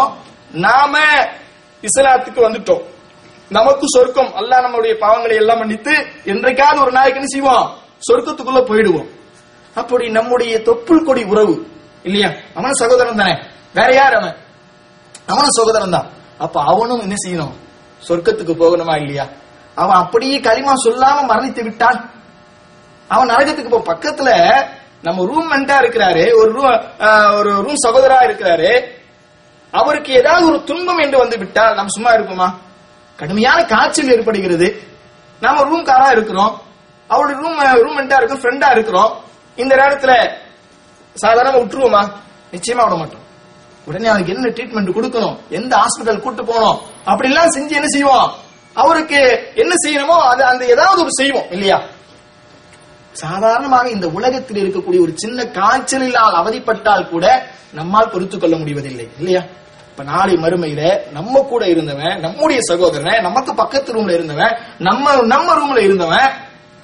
[0.51, 0.97] நாம
[1.83, 2.83] இஸ்லாத்துக்கு வந்துட்டோம்.
[3.49, 4.31] நமக்கு சொர்க்கம்.
[4.33, 5.93] அல்லா நம்மளுடைய பாவங்களை எல்லாம் மன்னித்து
[6.25, 7.65] என்றைக்காவது ஒரு நாளைக்கு என்ன செய்வோம்?
[8.09, 9.09] சொர்க்கத்துக்குள்ள போயிடுவோம்.
[9.75, 11.67] அப்படி நம்முடைய தொப்புள் கொடி உறவு
[12.03, 12.29] இல்லையா?
[12.55, 13.35] அவன சகோதரன் தானே?
[13.77, 14.35] வேற யார் அவன்?
[15.31, 16.09] அவனும் சகோதரன் தான்
[16.45, 17.53] அப்ப அவனும் என்ன செய்யணும்?
[18.07, 19.25] சொர்க்கத்துக்கு போகணுமா இல்லையா?
[19.81, 21.99] அவன் அப்படியே களிமா சொல்லாம மரணித்து விட்டான்.
[23.13, 24.29] அவன் நரகத்துக்கு போ பக்கத்துல
[25.05, 26.23] நம்ம ரூம் மெண்டா இருக்கிறாரு.
[26.39, 26.75] ஒரு ரூம்
[27.39, 28.71] ஒரு ரூம் சகோதரா இருக்கிறாரு.
[29.79, 32.47] அவருக்கு ஏதாவது ஒரு துன்பம் என்று வந்து விட்டால் நம்ம சும்மா இருக்குமா
[33.19, 34.67] கடுமையான காய்ச்சல் ஏற்படுகிறது.
[35.43, 36.53] நாம ரூம் காரா இருக்கிறோம்.
[37.09, 39.11] அவருடைய ரூம் ரூம் மெண்டா இருக்கும் ஃப்ரெண்டா இருக்கிறோம்.
[39.61, 40.13] இந்த நேரத்துல
[41.23, 42.03] சாதாரண விட்டுருவோமா?
[42.53, 43.22] நிச்சயமா விட மாட்டோம்.
[43.87, 45.37] உடனே அவனுக்கு என்ன ட்ரீட்மெண்ட் கொடுக்கணும்?
[45.49, 46.77] எந்த ஹாஸ்பிட்டல் கூட்டு போகணும்?
[47.05, 48.29] அப்படி எல்லாம் செஞ்சு என்ன செய்வோம்
[48.75, 49.19] அவருக்கு
[49.55, 51.77] என்ன செய்யணுமோ அது அந்த ஏதாவது ஒரு செய்வோம் இல்லையா?
[53.13, 57.25] சாதாரணமாக இந்த உலகத்தில் இருக்கக்கூடிய ஒரு சின்ன காய்ச்சலினால் அவதிப்பட்டால் கூட
[57.71, 59.41] நம்மால் பொறுத்துக் கொள்ள முடிவதில்லை இல்லையா?
[59.89, 60.81] இப்ப நாளை மறுமையில
[61.11, 66.29] நம்ம கூட இருந்தவன் நம்முடைய சகோதரன் நமக்கு பக்கத்து ரூம்ல இருந்தவன் நம்ம நம்ம ரூம்ல இருந்தவன்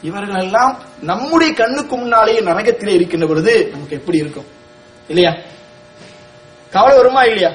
[0.02, 4.48] இவர்கள் எல்லாம் நம்முடைய கண்ணுக்கு முன்னாலேயே நரகத்திலே இருக்கின்ற பொழுது நமக்கு எப்படி இருக்கும்
[5.10, 5.32] இல்லையா?
[6.72, 7.52] கவலை வருமா இல்லையா?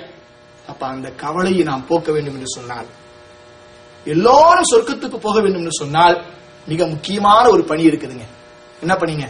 [0.68, 2.86] அப்ப அந்த கவலையை நாம் போக்க வேண்டும் என்று சொன்னால்
[4.04, 6.24] எல்லாரும் சொர்க்கத்துக்கு போக வேண்டும் என்று சொன்னால்
[6.66, 8.24] மிக முக்கியமான ஒரு பணி இருக்குதுங்க.
[8.80, 9.28] என்ன பணிங்க?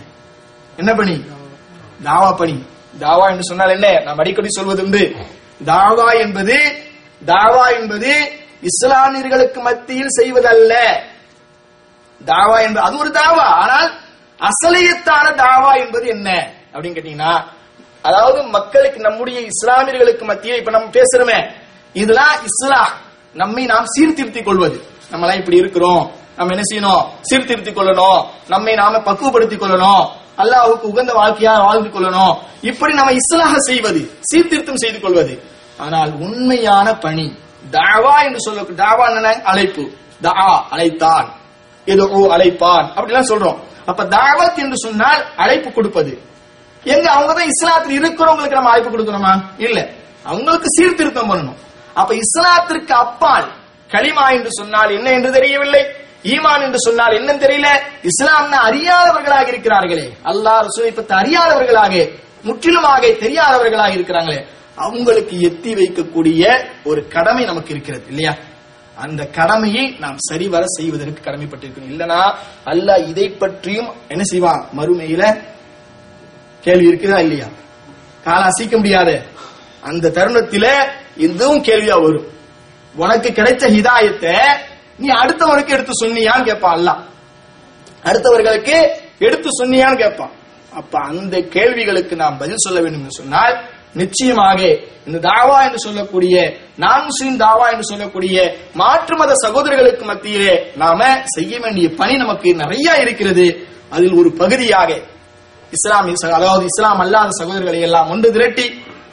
[0.77, 1.25] என்ன பணி?
[2.05, 2.65] தாவா பணி.
[3.01, 4.01] தாவா என்று சொன்னால் என்ன?
[4.05, 5.17] நாம் அடிக்கடி சொல்வது உண்டு
[5.65, 6.57] தாவா என்பது
[7.27, 11.03] தாவா என்பது இஸ்லாமியர்களுக்கு மத்தியில் செய்வதல்ல.
[12.25, 13.47] தாவா என்பது அது ஒரு தாவா.
[13.47, 13.93] ஆனால்
[14.39, 16.53] அசலியத்தான தாவா என்பது என்ன?
[16.73, 17.45] அப்படின்னு கேட்டீங்கன்னா
[18.05, 21.51] அதாவது மக்களுக்கு நம்முடைய இஸ்லாமியர்களுக்கு மத்தியே இப்ப நம்ம பேசுறோமே
[21.93, 22.91] இதெல்லாம் இஸ்லாம்
[23.35, 24.83] நம்மை நாம் சீர்திருத்திக் கொள்வது.
[25.13, 26.11] நம்மளாம் இப்படி இருக்கிறோம்.
[26.37, 27.07] நம்ம என்ன செய்யணும்?
[27.21, 28.27] சீர்திருத்திக் கொள்ளணும்.
[28.49, 30.09] நம்மை நாம பக்குவப்படுத்திக் கொள்ளணும்.
[30.39, 32.37] அல்லாஹுக்கு உகந்த வாழ்க்கையா வாழ்ந்து கொள்ளணும்.
[32.61, 35.43] இப்படி நம்ம இஸ்லாக செய்வது சீர்திருத்தம் செய்து கொள்வது.
[35.79, 37.39] ஆனால் உண்மையான பணி
[37.71, 39.91] தாவா என்று சொல்ல தாவா என்ன அழைப்பு.
[40.21, 41.33] தா அழைத்தான்.
[41.85, 42.87] எதோ அழைப்பான்.
[42.97, 43.59] அப்படிலாம் சொல்றோம்.
[43.87, 46.33] அப்ப தாவத் என்று சொன்னால் அழைப்பு கொடுப்பது.
[46.85, 49.43] எங்க அவங்கதான் இஸ்லாத்தில் இருக்கிறவங்களுக்கு நம்ம அழைப்பு கொடுக்கணுமா?
[49.59, 49.91] இல்ல.
[50.23, 51.55] அவங்களுக்கு சீர்திருத்தம் பண்ணணும்.
[51.95, 53.53] அப்ப இஸ்லாத்திற்கு அப்பால்
[53.89, 55.85] களிமா என்று சொன்னால் என்ன என்று தெரியவில்லை?
[56.23, 57.67] ஈமான் என்று சொன்னால் என்னன்னு தெரியல?
[58.03, 60.13] இஸ்லாம்னா அறியாதவர்களாக இருக்கிறார்களே.
[60.25, 62.11] அல்லாஹ் ரசூலை அறியாதவர்களாக
[62.43, 64.47] முற்றிலுமாக தெரியாதவர்களாக இருக்கிறாங்களே.
[64.75, 68.35] அவங்களுக்கு எத்தி வைக்கக்கூடிய ஒரு கடமை நமக்கு இருக்கிறது இல்லையா?
[68.97, 71.91] அந்த கடமையை நாம் சரிவர செய்வதற்கு கடமைப்பட்டிருக்கணும்.
[71.91, 72.35] இல்லனா
[72.67, 74.67] அல்லாஹ் இதை பற்றியும் என்ன செய்வான்?
[74.79, 75.41] மறுமையில
[76.65, 77.47] கேள்வி இருக்குதா இல்லையா?
[78.25, 79.15] கால அசைக்க முடியாது.
[79.83, 80.67] அந்த தருணத்தில
[81.17, 82.29] இதுவும் கேள்வியா வரும்.
[82.95, 84.35] உனக்கு கிடைச்ச ஹிதாயத்தை
[84.99, 87.01] நீ அடுத்தவனுக்கு எடுத்து சொன்னியான்னு கேட்பான் அல்லாஹ்.
[88.05, 88.77] அடுத்தவர்களுக்கு
[89.19, 90.31] எடுத்து சொன்னியான்னு கேட்பான்.
[90.73, 93.55] அப்ப அந்த கேள்விகளுக்கு நாம் பதில் சொல்ல வேண்டும் என்று சொன்னால்
[93.93, 94.61] நிச்சயமாக
[95.07, 96.37] இந்த தாவா என்று சொல்லக்கூடிய
[96.77, 98.37] நான் முஸ்லீம் தாவா என்று சொல்லக்கூடிய
[98.75, 103.67] மாற்று மத சகோதரர்களுக்கு மத்தியிலே நாம செய்ய வேண்டிய பணி நமக்கு நிறைய இருக்கிறது.
[103.91, 105.01] அதில் ஒரு பகுதியாக
[105.77, 108.67] இஸ்லாமிய அதாவது இஸ்லாம் அல்லாத சகோதரர்களை எல்லாம் ஒன்று திரட்டி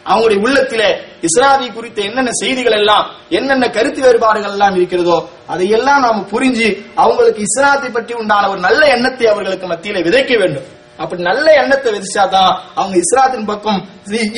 [0.09, 0.89] அவங்களுடைய உள்ளத்திலே
[1.27, 3.05] இஸ்லாமி குறித்த என்னென்ன செய்திகள் எல்லாம்
[3.37, 5.17] என்னென்ன கருத்து வேறுபாடுகள் எல்லாம் இருக்கிறதோ
[5.53, 6.69] அதையெல்லாம் நாம் புரிஞ்சு
[7.03, 10.67] அவங்களுக்கு இஸ்லாத்தை பற்றி உண்டான ஒரு நல்ல எண்ணத்தை அவர்களுக்கு மத்தியில விதைக்க வேண்டும்.
[11.01, 13.79] அப்படி நல்ல எண்ணத்தை விதைச்சாதான் அவங்க இஸ்லாத்தின் பக்கம்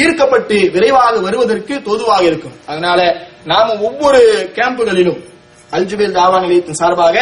[0.03, 2.55] ஈர்க்கப்பட்டு விரைவாக வருவதற்கு தொதுவாக இருக்கும்.
[2.71, 2.99] அதனால
[3.51, 4.21] நாம ஒவ்வொரு
[4.57, 5.19] கேம்புகளிலும்
[5.71, 7.17] அல்ஜுபேல் தாவா நிலையத்தின் சார்பாக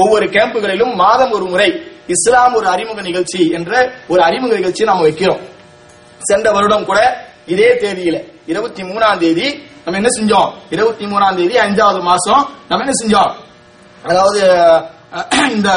[0.00, 1.70] ஒவ்வொரு கேம்புகளிலும் மாதம் ஒரு முறை
[2.14, 3.72] இஸ்லாம் ஒரு அறிமுக நிகழ்ச்சி என்ற
[4.08, 5.42] ஒரு அறிமுக நிகழ்ச்சியை நாம வைக்கிறோம்.
[6.28, 7.00] சென்ற வருடம் கூட
[7.46, 9.48] இதே தேதியில இருபத்தி மூணாம் தேதி
[9.84, 10.50] நம்ம என்ன செஞ்சோம்?
[10.70, 13.32] இருபத்தி மூணாம் தேதி அஞ்சாவது மாசம் நம்ம என்ன செஞ்சோம்?
[14.02, 14.40] அதாவது
[15.54, 15.70] இந்த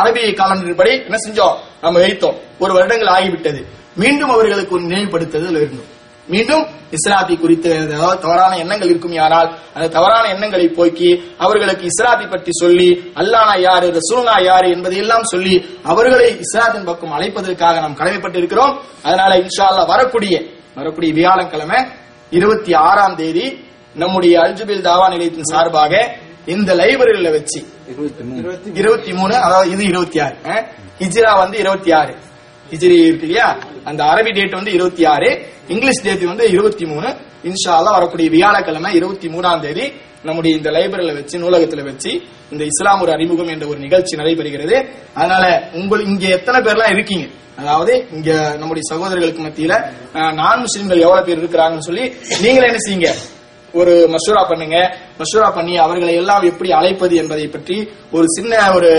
[0.00, 1.56] அரபி காலண்டர் படி என்ன செஞ்சோம்?
[1.80, 2.36] நம்ம வைத்தோம்.
[2.62, 3.60] ஒரு வருடங்கள் ஆகிவிட்டது.
[3.96, 5.90] மீண்டும் அவர்களுக்கு ஒரு நினைவுபடுத்துதல் இருந்தோம்
[6.28, 6.64] மீண்டும்
[6.96, 11.10] இஸ்லாத்தை குறித்து ஏதாவது தவறான எண்ணங்கள் இருக்கும் யாரால் அந்த தவறான எண்ணங்களை போக்கி
[11.44, 12.88] அவர்களுக்கு இஸ்லாத்தை பற்றி சொல்லி
[13.20, 15.54] அல்லானா யாரு ரசூலனா யாரு என்பதை எல்லாம் சொல்லி
[15.92, 18.74] அவர்களை இஸ்லாத்தின் பக்கம் அழைப்பதற்காக நாம் கடமைப்பட்டிருக்கிறோம்.
[19.06, 20.34] அதனால இன்ஷா அல்லாஹ் வரக்கூடிய
[20.78, 21.80] வரக்கூடிய வியாழக்கிழமை
[22.32, 23.46] இருபத்தி ஆறாம் தேதி
[24.02, 25.92] நம்முடைய அல்ஜுபில் தாவா நிலையத்தின் சார்பாக
[26.54, 27.60] இந்த லைப்ரரியில வச்சு
[28.80, 29.34] இருபத்தி மூணு.
[29.46, 30.36] அதாவது இது இருபத்தி ஆறு
[31.00, 32.14] ஹிஜ்ரா வந்து இருபத்தி ஆறு.
[32.72, 33.48] ஹிஜிரி இருக்கு இல்லையா?
[33.88, 35.30] அந்த அரபி டேட் வந்து இருபத்தி ஆறு
[35.74, 37.08] இங்கிலீஷ் டேட் வந்து இருபத்தி மூணு.
[37.50, 39.86] இன்ஷா வரக்கூடிய வியாழக்கிழமை இருபத்தி மூணாம் தேதி
[40.26, 42.10] நம்முடைய இந்த லைப்ரரியில வச்சு நூலகத்துல வச்சு
[42.52, 44.76] இந்த இஸ்லாம் ஒரு அறிமுகம் என்ற ஒரு நிகழ்ச்சி நடைபெறுகிறது.
[45.18, 45.44] அதனால
[45.80, 47.26] உங்கள் இங்க எத்தனை பேர்லாம் இருக்கீங்க?
[47.60, 49.74] அதாவது இங்க நம்முடைய சகோதரர்களுக்கு மத்தியில
[50.40, 52.04] நான் முஸ்லிம்கள் எவ்வளவு பேர் இருக்கிறாங்கன்னு சொல்லி
[52.44, 53.10] நீங்களே என்ன செய்யுங்க?
[53.80, 54.78] ஒரு மசூரா பண்ணுங்க.
[55.20, 57.76] மசூரா பண்ணி அவர்களை எல்லாம் எப்படி அழைப்பது என்பதை பற்றி
[58.16, 58.90] ஒரு சின்ன ஒரு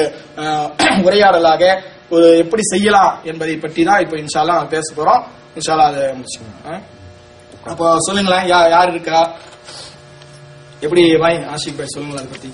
[1.08, 1.64] உரையாடலாக
[2.10, 5.24] ஒரு எப்படி செய்யலாம் என்பதை பற்றி தான் இப்போ இன்ஷால்லா பேச போறோம்.
[5.56, 6.82] இன்ஷால்லா அதை முடிச்சுக்கோங்க
[7.66, 9.38] அப்போ சொல்லுங்களேன் யா- யார் இருக்கா?
[10.82, 12.54] எப்படி வாய் ஆஷிக் பாய் சொல்லுங்களேன் அதை பத்தி.